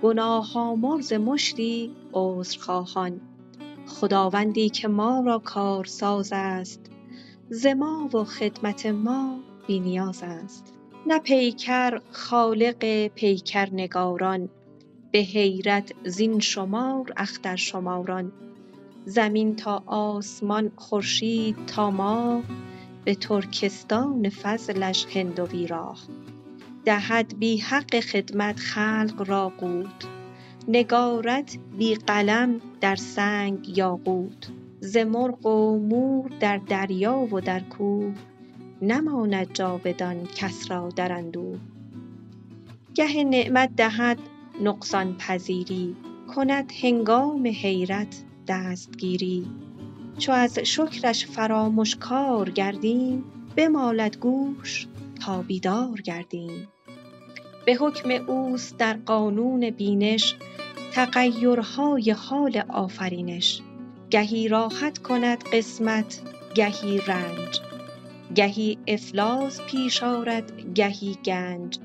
گناه 0.03 0.51
آمرز 0.55 1.13
مشتی 1.13 1.97
عذرخواهان. 2.13 3.21
خداوندی 3.87 4.69
که 4.69 4.89
ما 4.89 5.23
را 5.27 5.39
کارساز 5.39 6.31
است. 6.33 6.81
ز 7.51 7.67
ما 7.67 8.09
و 8.15 8.25
خدمت 8.25 8.87
ما 8.87 9.39
بی 9.67 9.81
نیاز 9.81 10.23
است. 10.23 10.75
نه 11.07 11.19
پیکر 11.19 12.01
خالق 12.11 13.07
پیکرنگاران 13.07 14.49
به 15.13 15.19
حیرت 15.19 15.93
زین 16.05 16.41
شمار 16.41 17.13
اخترشماران 17.17 18.33
زمین 19.05 19.57
تا 19.57 19.83
آسمان 19.87 20.73
خورشید 20.77 21.67
تا 21.67 21.91
ماه 21.91 22.43
به 23.05 23.15
ترکستان 23.15 24.29
فضلش 24.29 25.07
هندوی 25.17 25.67
راه. 25.67 25.99
دهد 26.85 27.39
بی 27.39 27.59
حق 27.59 28.01
خدمت 28.01 28.59
خلق 28.59 29.25
را 29.27 29.49
قوت 29.49 30.07
نگارد 30.69 31.51
بی 31.79 31.95
قلم 31.95 32.61
در 32.81 32.97
سنگ 32.97 33.79
یاقوت. 33.79 34.51
ز 34.87 34.97
مرغ 34.97 35.47
و 35.47 35.79
مور 35.79 36.31
در 36.41 36.57
دریا 36.57 37.19
و 37.19 37.41
در 37.41 37.61
کوه 37.61 38.15
نماند 38.83 39.53
جاودان 39.53 40.27
کس 40.27 40.71
را 40.71 40.89
در 40.97 41.13
اندوه. 41.13 41.59
گه 42.95 43.25
نعمت 43.25 43.77
دهد 43.77 44.19
نقصان 44.63 45.17
پذیری 45.17 45.97
کند 46.35 46.73
هنگام 46.83 47.47
حیرت 47.47 48.25
دستگیری. 48.49 49.47
چو 50.19 50.33
از 50.33 50.59
شکرش 50.59 51.27
فرامش 51.27 51.97
کار 51.97 52.51
گردیم 52.51 53.25
بمالد 53.57 54.17
گوش 54.17 54.87
تا 55.21 55.43
بیدار 55.43 56.01
گردیم. 56.01 56.69
به 57.67 57.75
حکم 57.75 58.11
اوست 58.11 58.77
در 58.79 58.97
قانون 59.07 59.71
بینش 59.71 60.35
تغیرهای 60.93 62.11
حال 62.11 62.63
آفرینش. 62.69 63.63
گهی 64.11 64.49
راحت 64.49 64.99
کند 64.99 65.45
قسمت 65.45 66.21
گهی 66.55 66.99
رنج. 66.99 67.61
گهی 68.35 68.79
افلاس 68.87 69.61
پیش 69.61 70.03
آرد 70.03 70.73
گهی 70.75 71.17
گنج. 71.25 71.79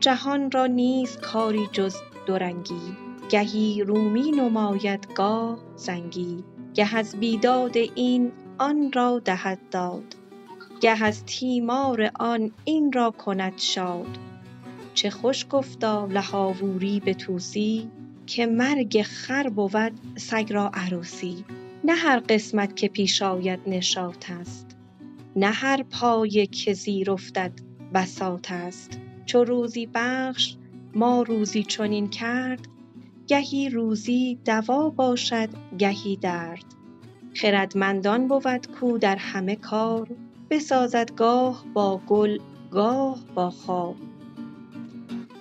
جهان 0.00 0.50
را 0.50 0.66
نیست 0.66 1.20
کاری 1.20 1.68
جز 1.72 1.96
دورنگی. 2.26 2.96
گهی 3.28 3.82
رومی 3.82 4.30
نماید 4.30 5.12
گاه 5.14 5.58
زنگی. 5.76 6.44
گه 6.74 6.96
از 6.96 7.16
بیداد 7.16 7.76
این 7.76 8.32
آن 8.58 8.92
را 8.92 9.18
دهد 9.18 9.58
داد. 9.70 10.16
گه 10.80 11.04
از 11.04 11.24
تیمار 11.24 12.10
آن 12.14 12.50
این 12.64 12.92
را 12.92 13.10
کند 13.10 13.58
شاد. 13.58 14.18
چه 14.94 15.10
خوش 15.10 15.46
گفتا 15.50 16.06
لهاووری 16.06 17.00
به 17.00 17.14
طوسی 17.14 17.90
که 18.30 18.46
مرگ 18.46 19.02
خر 19.02 19.48
بود 19.48 19.92
سگ 20.16 20.52
را 20.52 20.70
عروسی. 20.74 21.44
نه 21.84 21.94
هر 21.94 22.18
قسمت 22.18 22.76
که 22.76 22.88
پیش 22.88 23.22
آید 23.22 23.60
نشاط 23.66 24.30
است. 24.30 24.76
نه 25.36 25.46
هر 25.46 25.82
پایه 25.82 26.46
که 26.46 26.72
زیر 26.72 27.10
افتد 27.10 27.52
بساط 27.94 28.52
است. 28.52 28.98
چو 29.26 29.44
روزی 29.44 29.88
بخش 29.94 30.56
ما 30.94 31.22
روزی 31.22 31.62
چنین 31.62 32.08
کرد. 32.08 32.60
گهی 33.26 33.68
روزی 33.68 34.38
دوا 34.44 34.90
باشد 34.90 35.48
گهی 35.78 36.16
درد. 36.16 36.64
خردمندان 37.34 38.28
بود 38.28 38.66
کو 38.66 38.98
در 38.98 39.16
همه 39.16 39.56
کار. 39.56 40.08
بسازد 40.50 41.14
گاه 41.14 41.64
با 41.74 42.00
گل 42.06 42.38
گاه 42.70 43.18
با 43.34 43.50
خار. 43.50 43.94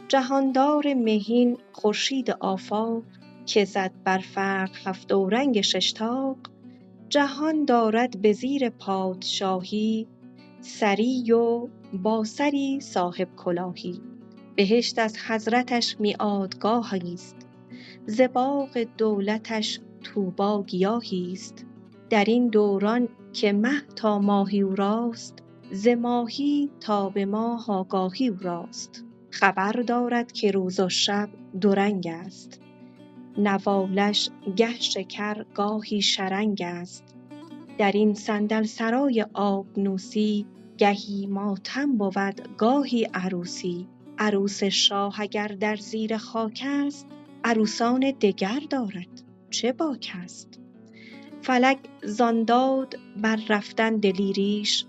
جهاندار 0.09 0.93
مهین 0.93 1.57
خورشید 1.71 2.31
آفاق 2.31 3.03
که 3.45 3.65
زد 3.65 3.91
بر 4.03 4.17
فرق 4.17 4.69
هفت 4.85 5.11
اورنگ 5.11 5.61
ششتاق 5.61 6.37
جهان 7.09 7.65
دارد 7.65 8.21
به 8.21 8.33
زیر 8.33 8.69
پادشاهی 8.69 10.07
سری 10.61 11.31
و 11.31 11.67
با 11.93 12.23
سری 12.23 12.79
صاحب 12.79 13.35
کلاهی. 13.35 14.01
بهشت 14.55 14.99
از 14.99 15.17
حضرتش 15.27 15.95
میعادگاهی 15.99 17.13
است 17.13 17.47
ز 18.05 18.21
باغ 18.21 18.85
دولتش 18.97 19.79
طوبی 20.03 20.63
گیاهی 20.67 21.31
است. 21.33 21.65
در 22.09 22.23
این 22.23 22.47
دوران 22.47 23.09
که 23.33 23.53
مه 23.53 23.81
تا 23.95 24.19
ماهی 24.19 24.61
او 24.61 24.75
راست 24.75 25.43
ز 25.71 25.87
ماهی 25.87 26.69
تا 26.79 27.09
به 27.09 27.25
ماه 27.25 27.71
آگاهی 27.71 28.27
او 28.27 28.37
راست. 28.41 29.05
خبر 29.31 29.71
دارد 29.71 30.31
که 30.31 30.51
روز 30.51 30.79
و 30.79 30.89
شب 30.89 31.29
دو 31.61 31.73
رنگ 31.73 32.07
است. 32.07 32.61
نوالش 33.37 34.29
گه 34.55 34.79
شکر 34.79 35.45
گاهی 35.53 36.01
شرنگ 36.01 36.61
است. 36.65 37.15
در 37.77 37.91
این 37.91 38.13
صندل 38.13 38.63
سرای 38.63 39.25
آبنوسی 39.33 40.45
گهی 40.77 41.27
ماتم 41.27 41.97
بود 41.97 42.57
گاهی 42.57 43.03
عروسی. 43.13 43.87
عروس 44.17 44.63
شاه 44.63 45.21
اگر 45.21 45.47
در 45.47 45.75
زیر 45.75 46.17
خاک 46.17 46.63
است 46.65 47.07
عروسان 47.43 47.99
دگر 47.99 48.61
دارد. 48.69 49.23
چه 49.49 49.71
باک 49.71 50.11
است؟ 50.23 50.59
فلک 51.41 51.77
زان 52.03 52.43
داد 52.43 52.95
بر 53.17 53.39
رفتن 53.49 53.97
دلیریش. 53.97 54.85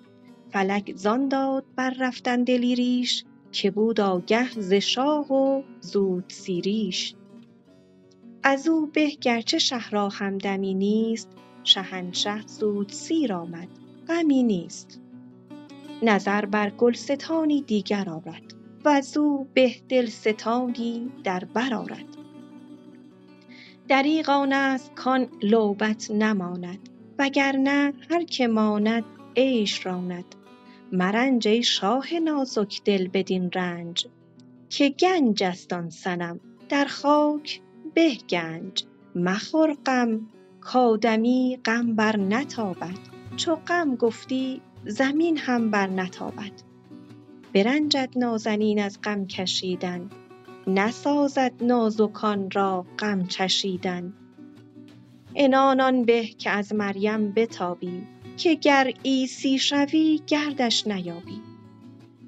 فلک 0.52 0.92
زان 0.96 1.28
داد 1.28 1.64
بر 1.76 1.94
رفتن 2.00 2.44
دلیریش. 2.44 3.24
که 3.52 3.70
بود 3.70 4.00
آگه 4.00 4.60
ز 4.60 4.72
شاه 4.72 5.32
و 5.32 5.62
زود 5.80 6.24
سیریش. 6.28 7.14
از 8.42 8.68
او 8.68 8.86
به 8.86 9.10
گرچه 9.10 9.58
شه 9.58 9.90
را 9.90 10.08
همدمی 10.08 10.74
نیست 10.74 11.28
شهنشه 11.64 12.40
زود 12.46 12.88
سیر 12.88 13.32
آمد 13.32 13.68
غمی 14.08 14.42
نیست. 14.42 15.00
نظر 16.02 16.44
بر 16.44 16.70
گلستانی 16.70 17.62
دیگر 17.62 18.10
آرد 18.10 18.54
وز 18.84 19.16
او 19.16 19.48
به 19.54 19.74
دلستانی 19.88 21.10
در 21.24 21.44
بر 21.44 21.74
آرد. 21.74 22.04
دریغ 23.88 24.28
آن 24.28 24.52
است 24.52 24.94
کان 24.94 25.28
لعبت 25.42 26.10
نماند 26.10 26.88
وگرنه 27.18 27.92
هر 28.10 28.24
که 28.24 28.48
ماند 28.48 29.04
عیش 29.36 29.86
راند. 29.86 30.24
مرنج 30.92 31.48
ای 31.48 31.62
شاه 31.62 32.14
نازک 32.14 32.80
دل 32.84 33.08
بدین 33.08 33.50
رنج 33.54 34.06
که 34.68 34.88
گنج 34.88 35.42
است 35.42 35.72
آن 35.72 35.90
صنم 35.90 36.40
در 36.68 36.84
خاک 36.84 37.60
به 37.94 38.14
گنج. 38.30 38.84
مخور 39.14 39.76
غم 39.86 40.20
کآدمی 40.60 41.58
غم 41.64 41.94
برنتابد 41.94 42.98
چو 43.36 43.54
غم 43.54 43.96
گفتی 43.96 44.60
زمین 44.86 45.38
هم 45.38 45.70
برنتابد 45.70 46.52
برنجد 47.54 48.08
نازنین 48.16 48.82
از 48.82 48.98
غم 49.02 49.26
کشیدن 49.26 50.10
نسازد 50.66 51.52
نازکان 51.60 52.50
را 52.50 52.86
غم 52.98 53.26
چشیدن. 53.26 54.12
عنان 55.36 55.80
آن 55.80 56.04
به 56.04 56.26
که 56.26 56.50
از 56.50 56.74
مریم 56.74 57.32
بتابی 57.32 58.06
که 58.40 58.54
گر 58.54 58.92
عیسی 59.04 59.58
شوی 59.58 60.20
گردش 60.26 60.86
نیابی. 60.86 61.40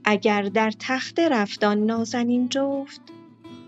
اگر 0.04 0.42
در 0.42 0.70
تخته 0.78 1.28
رفت 1.28 1.64
آن 1.64 1.86
نازنین 1.86 2.48
جفت 2.48 3.00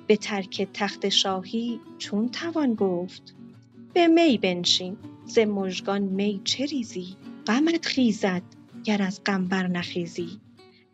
به 0.07 0.17
ترک 0.17 0.69
تخت 0.75 1.09
شاهی 1.09 1.81
چون 1.99 2.29
توان 2.29 2.75
گفت. 2.75 3.35
به 3.95 4.07
می 4.07 4.39
بنشین 4.39 4.97
ز 5.27 5.39
مژگان 5.39 6.03
می 6.03 6.41
چه 6.45 6.67
ریزی؟ 6.67 7.17
غمت 7.47 7.87
خیزد 7.87 8.43
گر 8.85 9.03
از 9.03 9.21
غم 9.27 9.45
برنخیزی 9.45 10.41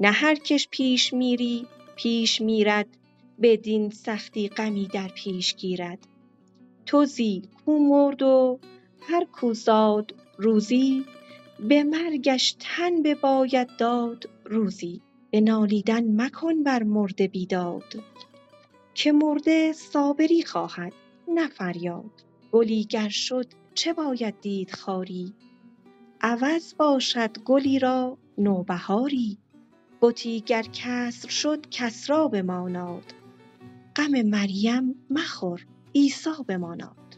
نه 0.00 0.10
هر 0.10 0.34
کش 0.34 0.68
پیش 0.70 1.12
میری 1.12 1.66
پیش 1.96 2.40
میرد 2.40 2.86
بدین 3.42 3.90
سختی 3.90 4.48
غمی 4.48 4.86
در 4.86 5.08
پیش 5.08 5.54
گیرد. 5.54 5.98
تو 6.86 7.04
زی 7.04 7.42
کو 7.66 7.78
مرد 7.78 8.22
و 8.22 8.58
هر 9.00 9.24
کو 9.24 9.54
زاد 9.54 10.14
روزی 10.38 11.04
به 11.68 11.84
مرگش 11.84 12.56
تن 12.58 13.02
بباید 13.02 13.68
داد. 13.78 14.28
روزی 14.44 15.02
به 15.30 15.40
نالیدن 15.40 16.22
مکن 16.22 16.62
بر 16.62 16.82
مرده 16.82 17.28
بیداد. 17.28 18.02
که 18.94 19.12
مرده 19.12 19.72
صابری 19.72 20.44
خواهد 20.44 20.92
نه 21.28 21.48
فریاد. 21.48 22.24
گلی 22.52 22.84
گر 22.84 23.08
شد 23.08 23.46
چه 23.74 23.92
باید 23.92 24.40
دید 24.40 24.74
خاری؟ 24.74 25.34
عوض 26.20 26.74
باشد 26.74 27.38
گلی 27.38 27.78
را 27.78 28.18
نوبهاری. 28.38 29.38
بتی 30.00 30.40
گر 30.40 30.62
کسر 30.62 31.28
شد 31.28 31.66
کسری 31.70 32.28
بماناد. 32.32 33.04
غم 33.96 34.22
مریم 34.22 34.94
مخور 35.10 35.66
عیسی 35.94 36.30
بماناد. 36.46 37.09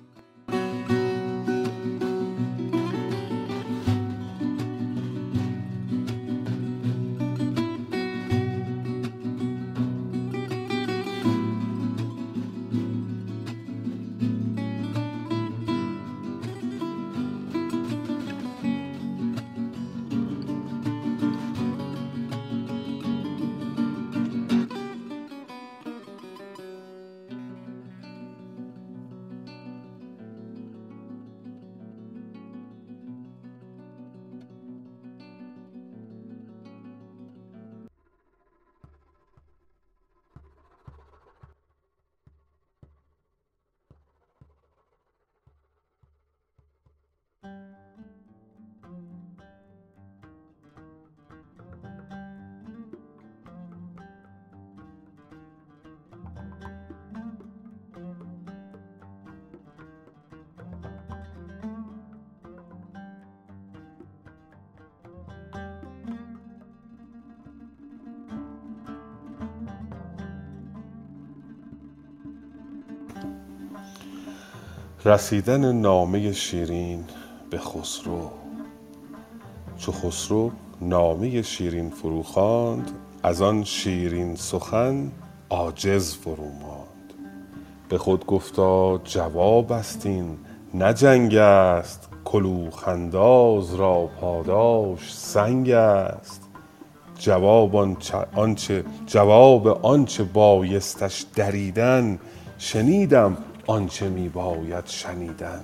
رسیدن 75.05 75.73
نامه 75.73 76.33
شیرین 76.33 77.05
به 77.51 77.59
خسرو. 77.59 78.31
چو 79.79 79.93
خسرو 79.93 80.51
نامه 80.81 81.43
شیرین 81.43 81.91
فرو 81.91 82.23
خواند 82.23 82.91
از 83.23 83.43
آن 83.43 83.65
شیرین 83.65 84.35
سخن 84.37 85.13
عاجز 85.51 86.15
فرو 86.15 86.45
ماند. 86.45 87.13
به 87.89 87.99
خود 87.99 88.27
گفتا 88.27 89.01
جواب 89.05 89.73
است 89.73 90.07
این 90.07 90.39
نه 90.75 91.41
است 91.41 92.09
کلوخ 92.25 92.89
انداز 92.89 93.75
را 93.75 94.11
پاداش 94.21 95.15
سنگ 95.15 95.71
است. 95.71 96.43
جواب 97.19 97.77
آنچه 98.35 98.85
جواب 99.07 99.67
آنچه 99.67 100.25
بایستش 100.25 101.25
دریدن 101.35 102.19
شنیدم 102.59 103.37
آنچه 103.67 104.09
می 104.09 104.29
باید 104.29 104.87
شنیدن. 104.87 105.61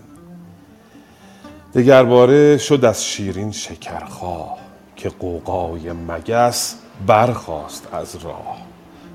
دگرباره 1.74 2.58
شد 2.58 2.84
از 2.84 3.04
شیرین 3.04 3.52
شکرخواه 3.52 4.58
که 4.96 5.08
غوغای 5.08 5.92
مگس 5.92 6.76
برخاست 7.06 7.88
از 7.94 8.16
راه. 8.16 8.58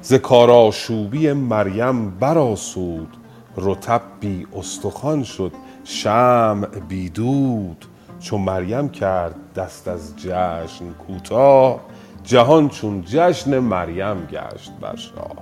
ز 0.01 0.13
کارآشوبی 0.13 1.33
مریم 1.33 2.09
برآسود 2.09 3.17
رطب 3.57 4.01
بی 4.19 4.47
استخوان 4.55 5.23
شد 5.23 5.51
شمع 5.83 6.67
بی 6.67 7.09
دود 7.09 7.85
چو 8.19 8.37
مریم 8.37 8.89
کرد 8.89 9.35
دست 9.55 9.87
از 9.87 10.15
جشن 10.17 10.93
کوتاه 11.07 11.79
جهان 12.23 12.69
چون 12.69 13.03
جشن 13.07 13.59
مریم 13.59 14.25
گشت 14.25 14.71
بر 14.81 14.95
شاه. 14.95 15.35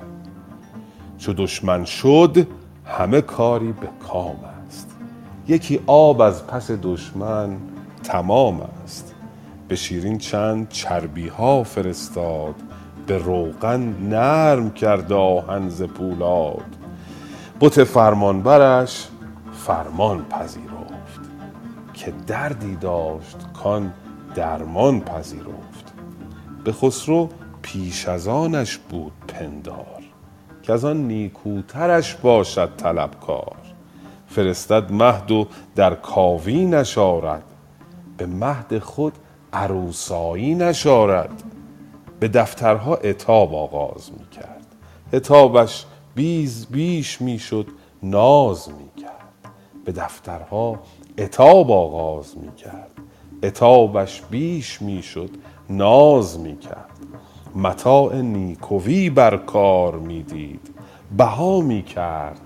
چو 1.17 1.33
دشمن 1.33 1.85
شد 1.85 2.47
همه 2.85 3.21
کاری 3.21 3.71
به 3.71 3.87
کام 4.07 4.35
است. 4.67 4.95
یکی 5.47 5.79
آب 5.87 6.21
از 6.21 6.47
پس 6.47 6.71
دشمن 6.71 7.57
تمام 8.03 8.61
است. 8.83 9.15
به 9.67 9.75
شیرین 9.75 10.17
چند 10.17 10.69
چربی 10.69 11.27
ها 11.27 11.63
فرستاد 11.63 12.55
به 13.07 13.17
روغن 13.17 13.95
نرم 14.09 14.71
کرد 14.71 15.13
آهن 15.13 15.69
ز 15.69 15.81
پولاد. 15.83 16.75
بت 17.61 17.83
فرمانبرش 17.83 19.07
فرمان 19.53 20.25
پذیرفت 20.25 21.21
که 21.93 22.13
دردی 22.27 22.75
داشت 22.75 23.37
کان 23.53 23.93
درمان 24.35 25.01
پذیرفت. 25.01 25.93
به 26.63 26.71
خسرو 26.71 27.29
پیش 27.61 28.07
از 28.07 28.27
آنش 28.27 28.77
بود 28.77 29.13
پندار. 29.27 30.00
کز 30.71 30.85
آن 30.85 31.07
نیکوترش 31.07 32.15
باشد 32.15 32.75
طلبکار. 32.77 33.55
فرستد 34.27 34.91
مهد 34.91 35.31
و 35.31 35.47
در 35.75 35.95
کاوی 35.95 36.65
نشارد. 36.65 37.43
به 38.17 38.25
مهد 38.25 38.79
خود 38.79 39.13
عروسایی 39.53 40.55
نشارد. 40.55 41.43
به 42.19 42.27
دفترها 42.27 42.95
عتاب 42.95 43.55
آغاز 43.55 44.11
می 44.11 44.29
کرد 44.29 44.65
عتابش 45.13 45.85
بیز 46.15 46.65
بیش 46.65 47.21
می 47.21 47.39
شد 47.39 47.67
ناز 48.03 48.69
می 48.69 49.03
کرد 49.03 49.53
به 49.85 49.91
دفترها 49.91 50.79
عتاب 51.17 51.71
آغاز 51.71 52.37
می 52.37 52.55
کرد 52.55 52.91
عتابش 53.43 54.21
بیش 54.21 54.81
می 54.81 55.03
شد 55.03 55.29
ناز 55.69 56.39
می 56.39 56.57
کرد 56.57 56.99
متاع 57.55 58.15
نیکوی 58.15 59.09
بر 59.09 59.37
کار 59.37 59.95
می 59.95 60.23
دید 60.23 60.69
بها 61.17 61.61
می 61.61 61.83
کرد 61.83 62.41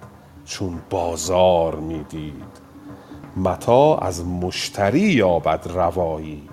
چون 0.46 0.82
بازار 0.90 1.76
می 1.76 2.04
دید 2.04 2.66
متاع 3.38 4.04
از 4.04 4.26
مشتری 4.26 5.00
یابد 5.00 5.68
روایی 5.68 6.50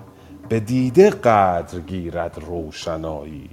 به 0.49 0.59
دیده 0.59 1.09
قدر 1.09 1.79
گیرد 1.79 2.39
روشنایی. 2.47 3.49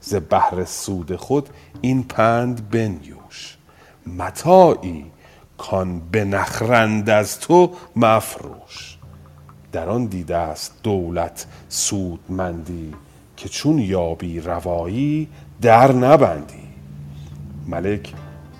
ز 0.00 0.14
بهر 0.14 0.64
سود 0.64 1.16
خود 1.16 1.48
این 1.80 2.02
پند 2.02 2.70
بنیوش 2.70 3.56
متاعی 4.18 5.06
کان 5.58 6.00
بنخرند 6.00 7.10
از 7.10 7.40
تو 7.40 7.70
مفروش. 7.96 8.98
در 9.72 9.88
آن 9.88 10.06
دیده 10.06 10.36
است 10.36 10.74
دولت 10.82 11.46
سودمندی 11.68 12.94
که 13.40 13.48
چون 13.48 13.78
یابی 13.78 14.40
روایی 14.40 15.28
در 15.62 15.92
نبندی. 15.92 16.68
ملک 17.68 18.12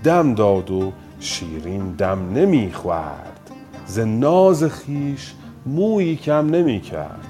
دم 0.05 0.35
داد 0.35 0.71
و 0.71 0.93
شیرین 1.21 1.93
دم 1.93 2.33
نمی 2.35 2.73
خورد. 2.73 3.51
ز 3.87 3.99
ناز 3.99 4.65
خویش 4.65 5.35
مویی 5.67 6.17
کم 6.17 6.51
نمی 6.51 6.81
کرد. 6.81 7.27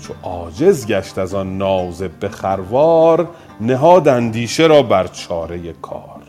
چو 0.00 0.14
عاجز 0.22 0.86
گشت 0.86 1.18
از 1.18 1.34
آن 1.34 1.58
ناز 1.58 2.02
به 2.02 2.28
خروار 2.28 3.28
نهاد 3.60 4.08
اندیشه 4.08 4.66
را 4.66 4.82
بر 4.82 5.06
چاره 5.06 5.72
کار. 5.72 6.22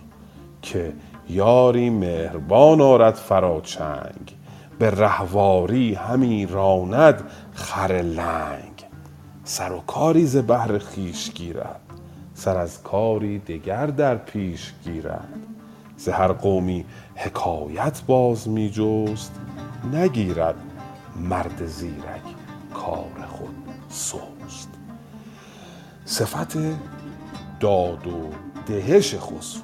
که 0.62 0.94
یاری 1.30 1.90
مهربان 1.90 2.82
آرد 2.82 3.16
فراچنگ 3.16 4.36
به 4.80 4.92
رهواری 4.92 5.94
همی 5.94 6.46
راند 6.46 7.24
خر 7.54 8.02
لنگ. 8.02 8.69
سر 9.50 9.72
و 9.72 9.80
کاری 9.80 10.26
ز 10.26 10.38
بهر 10.38 10.78
خویش 10.78 11.32
گیرد 11.32 11.82
سر 12.34 12.58
از 12.58 12.84
کاری 12.84 13.40
دگر 13.40 13.86
در 13.86 14.16
پیش 14.16 14.74
گیرد. 14.84 15.34
ز 15.98 16.10
هر 16.10 16.32
قومی 16.32 16.86
حکایت 17.16 18.02
باز 18.08 18.50
می 18.50 18.70
جست 18.70 19.32
نگیرد 19.94 20.56
مرد 21.16 21.66
زیرک 21.66 22.22
کار 22.74 23.26
خود 23.28 23.56
سست. 23.90 24.70
صفت 26.06 26.58
داد 27.60 28.08
و 28.08 28.30
دهش 28.66 29.16
خسرو 29.16 29.64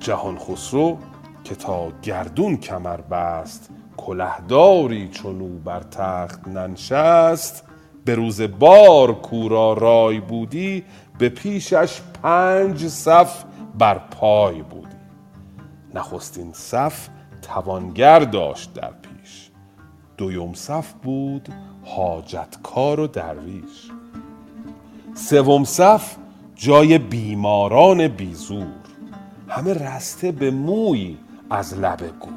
جهان 0.00 0.38
خسرو 0.38 0.98
که 1.44 1.54
تا 1.54 1.92
گردون 2.02 2.56
کمر 2.56 3.00
بست 3.00 3.70
کلهداری 3.96 5.08
چون 5.08 5.58
بر 5.58 5.80
تخت 5.80 6.48
ننشست. 6.48 7.71
به 8.04 8.14
روز 8.14 8.40
بار 8.40 9.14
کو 9.14 9.48
را 9.48 9.72
رای 9.72 10.20
بودی 10.20 10.84
به 11.18 11.28
پیشش 11.28 12.00
پنج 12.22 12.88
صف 12.88 13.44
بر 13.78 13.98
پای 13.98 14.62
بودی. 14.62 14.96
نخستین 15.94 16.52
صف 16.52 17.08
توانگر 17.42 18.18
داشت 18.18 18.74
در 18.74 18.90
پیش. 18.90 19.50
دویم 20.16 20.54
صف 20.54 20.92
بود 20.92 21.48
حاجتکار 21.84 23.00
و 23.00 23.06
درویش. 23.06 23.90
سوم 25.14 25.64
صف 25.64 26.16
جای 26.54 26.98
بیماران 26.98 28.08
بیزور. 28.08 28.66
همه 29.48 29.74
رسته 29.74 30.32
به 30.32 30.50
موی 30.50 31.16
از 31.50 31.78
لب 31.78 32.00
گور. 32.20 32.32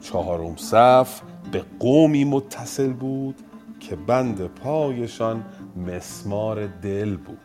چهارم 0.00 0.56
صف 0.56 1.20
به 1.52 1.64
قومی 1.80 2.24
متصل 2.24 2.92
بود 2.92 3.43
که 3.88 3.96
بند 3.96 4.46
پایشان 4.46 5.44
مسمار 5.76 6.66
دل 6.66 7.16
بود. 7.16 7.38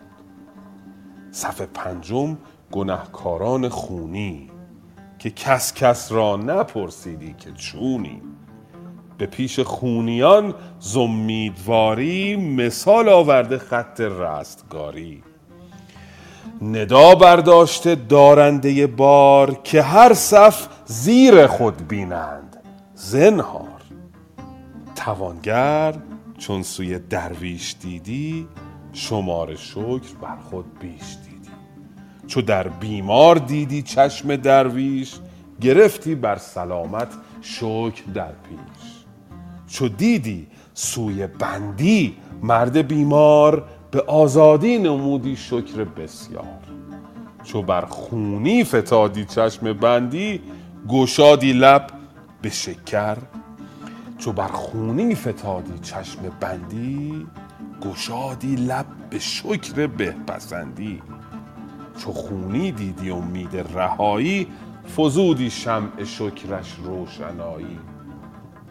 صف 1.32 1.62
پنجم 1.62 2.38
گنهکاران 2.72 3.70
خونی 3.70 4.50
که 5.20 5.30
کس 5.30 5.74
کس 5.74 6.12
را 6.12 6.36
نپرسیدی 6.36 7.36
که 7.38 7.52
چونی. 7.52 8.22
به 9.18 9.26
پیش 9.26 9.60
خونیان 9.60 10.54
زمیدواری 10.80 12.36
مثال 12.36 13.10
آورده 13.10 13.58
خط 13.58 14.02
رستگاری. 14.02 15.24
ندا 16.62 17.16
برداشته 17.16 17.96
دارنده 17.96 18.88
بار 18.88 19.54
که 19.64 19.82
هر 19.82 20.14
صف 20.14 20.68
زیر 20.86 21.48
خود 21.48 21.88
بینند. 21.88 22.58
زنهار. 22.96 23.82
توانگر 24.96 25.94
چون 26.40 26.64
سوی 26.64 27.00
درویش 27.00 27.76
دیدی 27.82 28.48
شمار 28.94 29.56
شکر 29.56 30.16
بر 30.22 30.38
خود 30.50 30.80
بیش 30.80 31.18
دیدی. 31.26 31.50
چو 32.28 32.42
در 32.42 32.68
بیمار 32.68 33.36
دیدی 33.36 33.82
چشم 33.82 34.36
درویش 34.36 35.16
گرفتی 35.62 36.16
بر 36.16 36.36
سلامت 36.36 37.08
شکر 37.42 38.04
در 38.14 38.32
پیش. 38.32 38.90
چو 39.68 39.88
دیدی 39.90 40.48
سوی 40.74 41.28
بندی 41.28 42.18
مرد 42.44 42.78
بیمار 42.78 43.68
به 43.92 44.02
آزادی 44.02 44.78
نمودی 44.78 45.36
شکر 45.36 45.84
بسیار. 45.84 46.60
چو 47.44 47.62
بر 47.62 47.86
خونی 47.86 48.64
فتادی 48.64 49.26
چشم 49.26 49.74
بندی 49.74 50.42
گشادی 50.90 51.54
لب 51.54 51.88
به 52.42 52.50
شکر 52.50 53.18
چو 54.20 54.32
بر 54.32 54.48
خونی 54.48 55.16
فتادی 55.16 55.80
چشم 55.80 56.22
بندی 56.40 57.28
گشادی 57.82 58.56
لب 58.56 58.86
به 59.10 59.20
شکر 59.20 59.88
بهپسندی. 59.88 61.02
چو 61.98 62.12
خونی 62.12 62.72
دیدی 62.72 63.10
امید 63.10 63.58
رهایی 63.58 64.48
فزودی 64.98 65.50
شمع 65.50 66.04
شکرش 66.04 66.76
روشنایی. 66.84 67.80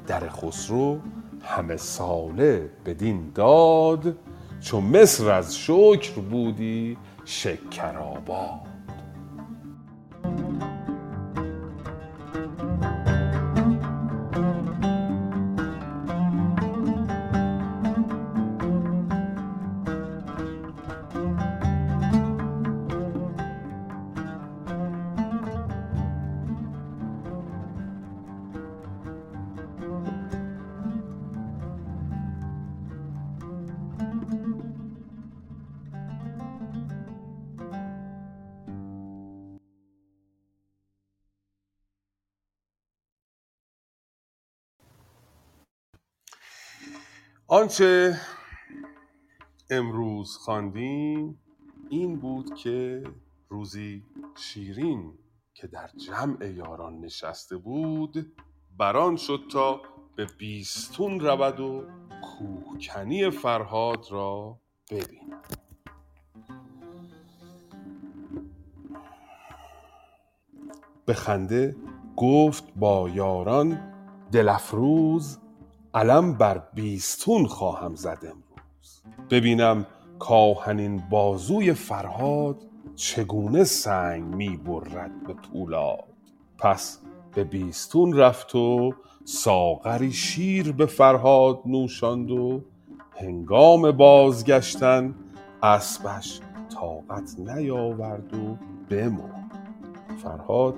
در 0.07 0.29
خسرو 0.29 0.99
همه 1.43 1.77
ساله 1.77 2.71
بدین 2.87 3.31
داد 3.35 4.17
چو 4.61 4.81
مصر 4.81 5.31
از 5.31 5.57
شکر 5.57 6.13
بودی 6.21 6.97
شکرآباد 7.25 8.78
آنچه 47.51 48.21
امروز 49.71 50.37
خواندیم 50.37 51.41
این 51.89 52.21
بود 52.21 52.55
که 52.55 53.05
روزی 53.49 54.05
شیرین 54.37 55.19
که 55.55 55.67
در 55.67 55.91
جمع 56.07 56.47
یاران 56.47 57.01
نشسته 57.01 57.57
بود 57.57 58.33
بران 58.79 59.17
شد 59.17 59.41
تا 59.53 59.83
به 60.17 60.27
بیستون 60.39 61.21
رود 61.21 61.61
و 61.61 61.85
کوهکنی 62.23 63.31
فرهاد 63.31 64.07
را 64.11 64.61
ببیند 64.91 65.59
به 71.07 71.15
خنده 71.15 71.77
گفت 72.17 72.65
با 72.77 73.09
یاران 73.09 73.95
دل 74.33 74.49
افروز 74.49 75.39
علم 75.99 76.33
بر 76.33 76.63
بیستون 76.75 77.47
خواهم 77.47 77.95
زد 77.95 78.19
امروز. 78.23 79.03
ببینم 79.31 79.87
کآهنین 80.19 81.03
بازوی 81.11 81.73
فرهاد 81.73 82.57
چگونه 82.97 83.65
سنگ 83.65 84.25
می 84.25 84.57
برد 84.57 85.27
به 85.27 85.35
پولاد. 85.35 86.05
پس 86.59 86.99
به 87.35 87.45
بیستون 87.45 88.13
رفت 88.13 88.55
و 88.55 88.95
ساغری 89.25 90.13
شیر 90.13 90.73
به 90.73 90.87
فرهاد 90.87 91.61
نوشاند 91.67 92.31
و 92.31 92.61
هنگام 93.21 93.91
بازگشتن 93.91 95.15
اسبش 95.63 96.41
طاقت 96.75 97.35
نیاورد 97.39 98.35
و 98.35 98.57
بمرد. 98.91 99.59
فرهاد 100.23 100.75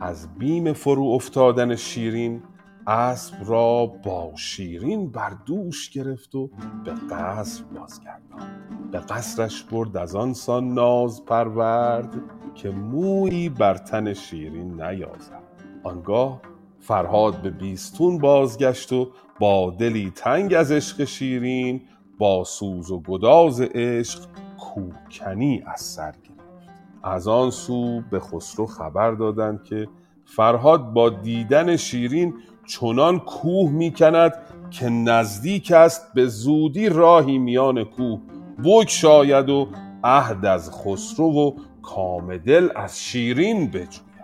از 0.00 0.38
بیم 0.38 0.72
فرو 0.72 1.04
افتادن 1.04 1.76
شیرین 1.76 2.42
اسب 2.86 3.34
را 3.46 3.86
با 3.86 4.32
شیرین 4.36 5.10
بر 5.10 5.36
دوش 5.46 5.90
گرفت 5.90 6.34
و 6.34 6.50
به 6.84 6.92
قصر 7.10 7.64
بازگرداند. 7.64 8.90
به 8.90 8.98
قصرش 8.98 9.62
برد 9.62 9.96
از 9.96 10.14
آن 10.14 10.32
سان 10.32 10.74
ناز 10.74 11.24
پرورد 11.24 12.14
که 12.54 12.70
مویی 12.70 13.48
بر 13.48 13.74
تن 13.74 14.14
شیرین 14.14 14.82
نیازد. 14.82 15.42
آنگاه 15.82 16.40
فرهاد 16.80 17.42
به 17.42 17.50
بیستون 17.50 18.18
بازگشت 18.18 18.92
و 18.92 19.10
با 19.40 19.70
دلی 19.78 20.12
تنگ 20.14 20.54
از 20.54 20.72
عشق 20.72 21.04
شیرین 21.04 21.82
با 22.18 22.44
سوز 22.44 22.90
و 22.90 23.00
گداز 23.00 23.60
عشق 23.60 24.20
کوکنی 24.58 25.62
از 25.66 25.80
سر 25.80 26.12
گرفت. 26.12 26.34
از 27.02 27.28
آن 27.28 27.50
سو 27.50 28.00
به 28.10 28.20
خسرو 28.20 28.66
خبر 28.66 29.10
دادند 29.10 29.64
که 29.64 29.88
فرهاد 30.24 30.92
با 30.92 31.10
دیدن 31.10 31.76
شیرین 31.76 32.34
چنان 32.66 33.18
کوه 33.18 33.70
می‌کند 33.70 34.32
که 34.70 34.88
نزدیک 34.88 35.72
است 35.72 36.14
به 36.14 36.26
زودی 36.26 36.88
راهی 36.88 37.38
میان 37.38 37.84
کوه. 37.84 38.20
بگشاید 38.64 39.48
و 39.50 39.68
عهد 40.04 40.46
از 40.46 40.70
خسرو 40.70 41.32
و 41.32 41.52
کامدل 41.82 42.68
از 42.76 43.00
شیرین 43.00 43.66
بجوید. 43.70 44.14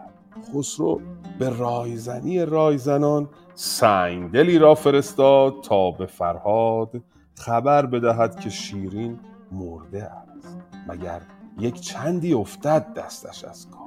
خسرو 0.55 1.01
به 1.39 1.49
رایزنی 1.49 2.45
رایزنان 2.45 3.29
سنگدلی 3.55 4.59
را 4.59 4.75
فرستاد 4.75 5.61
تا 5.63 5.91
به 5.91 6.07
فرهاد 6.07 7.03
خبر 7.35 7.87
بدهد 7.87 8.41
که 8.41 8.51
شیرین 8.51 9.19
مرده 9.53 10.05
است. 10.05 10.59
مگر 10.89 11.21
یک 11.59 11.81
چندی 11.81 12.33
افتد 12.35 12.95
دستش 12.95 13.45
از 13.45 13.71
کار؟ 13.71 13.81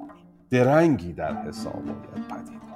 درنگی 0.49 1.13
در 1.13 1.33
حساب 1.33 1.75
آید 1.75 2.27
پدید 2.27 2.72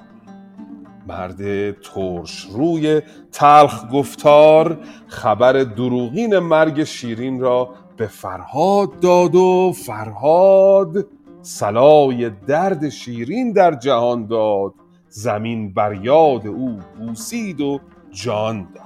مرد 1.07 1.71
ترش 1.81 2.47
روی 2.51 3.01
تلخ 3.31 3.83
گفتار 3.93 4.77
خبر 5.07 5.53
دروغین 5.53 6.39
مرگ 6.39 6.83
شیرین 6.83 7.39
را 7.39 7.69
به 7.97 8.07
فرهاد 8.07 8.99
داد 8.99 9.35
و 9.35 9.71
فرهاد 9.85 11.07
سلای 11.41 12.29
درد 12.29 12.89
شیرین 12.89 13.51
در 13.51 13.75
جهان 13.75 14.25
داد. 14.25 14.73
زمین 15.09 15.73
بر 15.73 15.93
یاد 15.93 16.47
او 16.47 16.79
بوسید 16.99 17.61
و 17.61 17.79
جان 18.11 18.67
داد. 18.75 18.83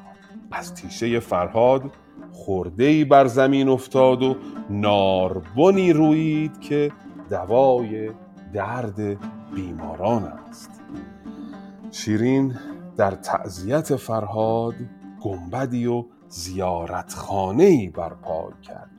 از 0.52 0.74
تیشه 0.74 1.20
فرهاد 1.20 1.82
خورده 2.32 3.06
بر 3.06 3.28
زمین 3.28 3.70
افتاد 3.70 4.24
و 4.24 4.36
ناربنی 4.70 5.94
رویید 5.94 6.60
که 6.60 6.92
دوای 7.30 8.10
درد 8.54 9.18
بیماران 9.56 10.24
است. 10.24 10.81
شیرین 11.92 12.56
در 12.98 13.12
تعذیت 13.12 13.96
فرهاد 13.96 14.76
گنبدی 15.22 15.86
و 15.86 16.06
زیارتخانه‌ای 16.28 17.90
برپا 17.90 18.52
کرد. 18.64 18.92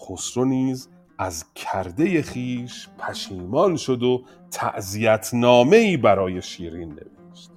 خسرو 0.00 0.44
نیز 0.44 0.88
از 1.18 1.44
کرده 1.54 2.22
خیش 2.22 2.88
پشیمان 2.98 3.76
شد 3.76 4.02
و 4.02 4.22
تعذیت 4.50 5.34
ای 5.72 5.96
برای 5.96 6.42
شیرین 6.42 6.88
نوشت. 6.88 7.50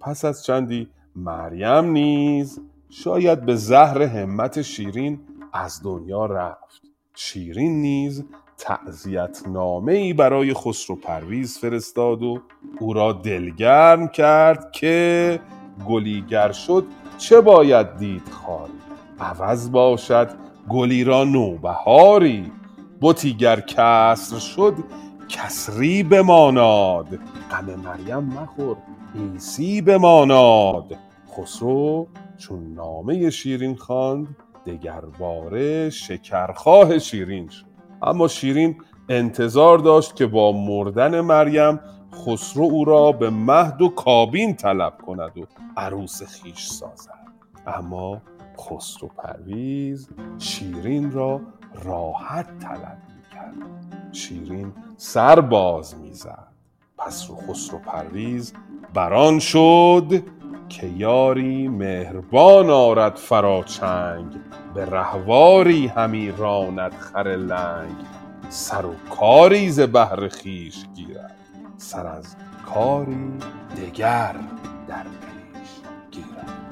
پس 0.00 0.24
از 0.24 0.44
چندی 0.44 0.88
مریم 1.16 1.84
نیز 1.84 2.60
شاید 2.90 3.46
به 3.46 3.56
زهر 3.56 4.02
همت 4.02 4.62
شیرین 4.62 5.20
از 5.52 5.82
دنیا 5.82 6.26
رفت. 6.26 6.82
شیرین 7.14 7.80
نیز 7.80 8.24
تعذیت 8.58 9.42
ای 9.88 10.12
برای 10.12 10.54
خسرو 10.54 10.96
پرویز 10.96 11.58
فرستاد 11.58 12.22
و 12.22 12.42
او 12.80 12.92
را 12.92 13.12
دلگرم 13.12 14.08
کرد 14.08 14.72
که 14.72 15.40
گلیگر 15.88 16.52
شد 16.52 16.86
چه 17.18 17.40
باید 17.40 17.96
دید 17.96 18.28
خاری 18.28 18.72
عوض 19.20 19.70
باشد 19.70 20.30
گلی 20.68 21.04
را 21.04 21.24
نوبهاری. 21.24 22.52
بتی 23.02 23.34
گر 23.34 23.60
کسر 23.60 24.38
شد 24.38 24.74
کسری 25.28 26.02
بماناد. 26.02 27.08
غم 27.50 27.64
مریم 27.64 28.24
مخور 28.24 28.76
عیسی 29.14 29.82
بماناد. 29.82 30.96
خسرو 31.36 32.08
چون 32.38 32.74
نامه 32.74 33.30
شیرین 33.30 33.74
خواند 33.76 34.36
دگرباره 34.66 35.90
شکرخواه 35.90 36.98
شیرین 36.98 37.48
شد. 37.48 37.73
اما 38.02 38.28
شیرین 38.28 38.76
انتظار 39.08 39.78
داشت 39.78 40.16
که 40.16 40.26
با 40.26 40.52
مردن 40.52 41.20
مریم 41.20 41.80
خسرو 42.14 42.64
او 42.64 42.84
را 42.84 43.12
به 43.12 43.30
مهد 43.30 43.82
و 43.82 43.88
کابین 43.88 44.54
طلب 44.54 44.98
کند 45.06 45.38
و 45.38 45.44
عروس 45.76 46.22
خیش 46.22 46.66
سازد. 46.66 47.24
اما 47.66 48.22
خسرو 48.60 49.08
پرویز 49.08 50.08
شیرین 50.38 51.12
را 51.12 51.40
راحت 51.84 52.58
طلب 52.58 52.98
می‌کرد. 53.16 53.54
شیرین 54.12 54.72
سر 54.96 55.40
باز 55.40 55.98
می‌زد. 55.98 56.48
پس 56.98 57.30
رو 57.30 57.36
خسرو 57.36 57.78
پرویز 57.78 58.52
بران 58.94 59.38
شد 59.38 60.22
که 60.68 60.86
یاری 60.86 61.68
مهربان 61.68 62.70
آرد 62.70 63.16
فراچنگ 63.16 64.32
به 64.74 64.84
رهواری 64.86 65.86
همی 65.86 66.30
راند 66.30 66.92
خر 66.94 67.28
لنگ. 67.28 67.96
سر 68.48 68.86
و 68.86 68.94
کاری 69.10 69.70
ز 69.70 69.80
بهر 69.80 70.28
خیش 70.28 70.84
گیرد 70.94 71.36
سر 71.76 72.06
از 72.06 72.36
کاری 72.66 73.32
دگر 73.76 74.36
در 74.88 75.02
پیش 75.02 75.70
گیرد. 76.10 76.63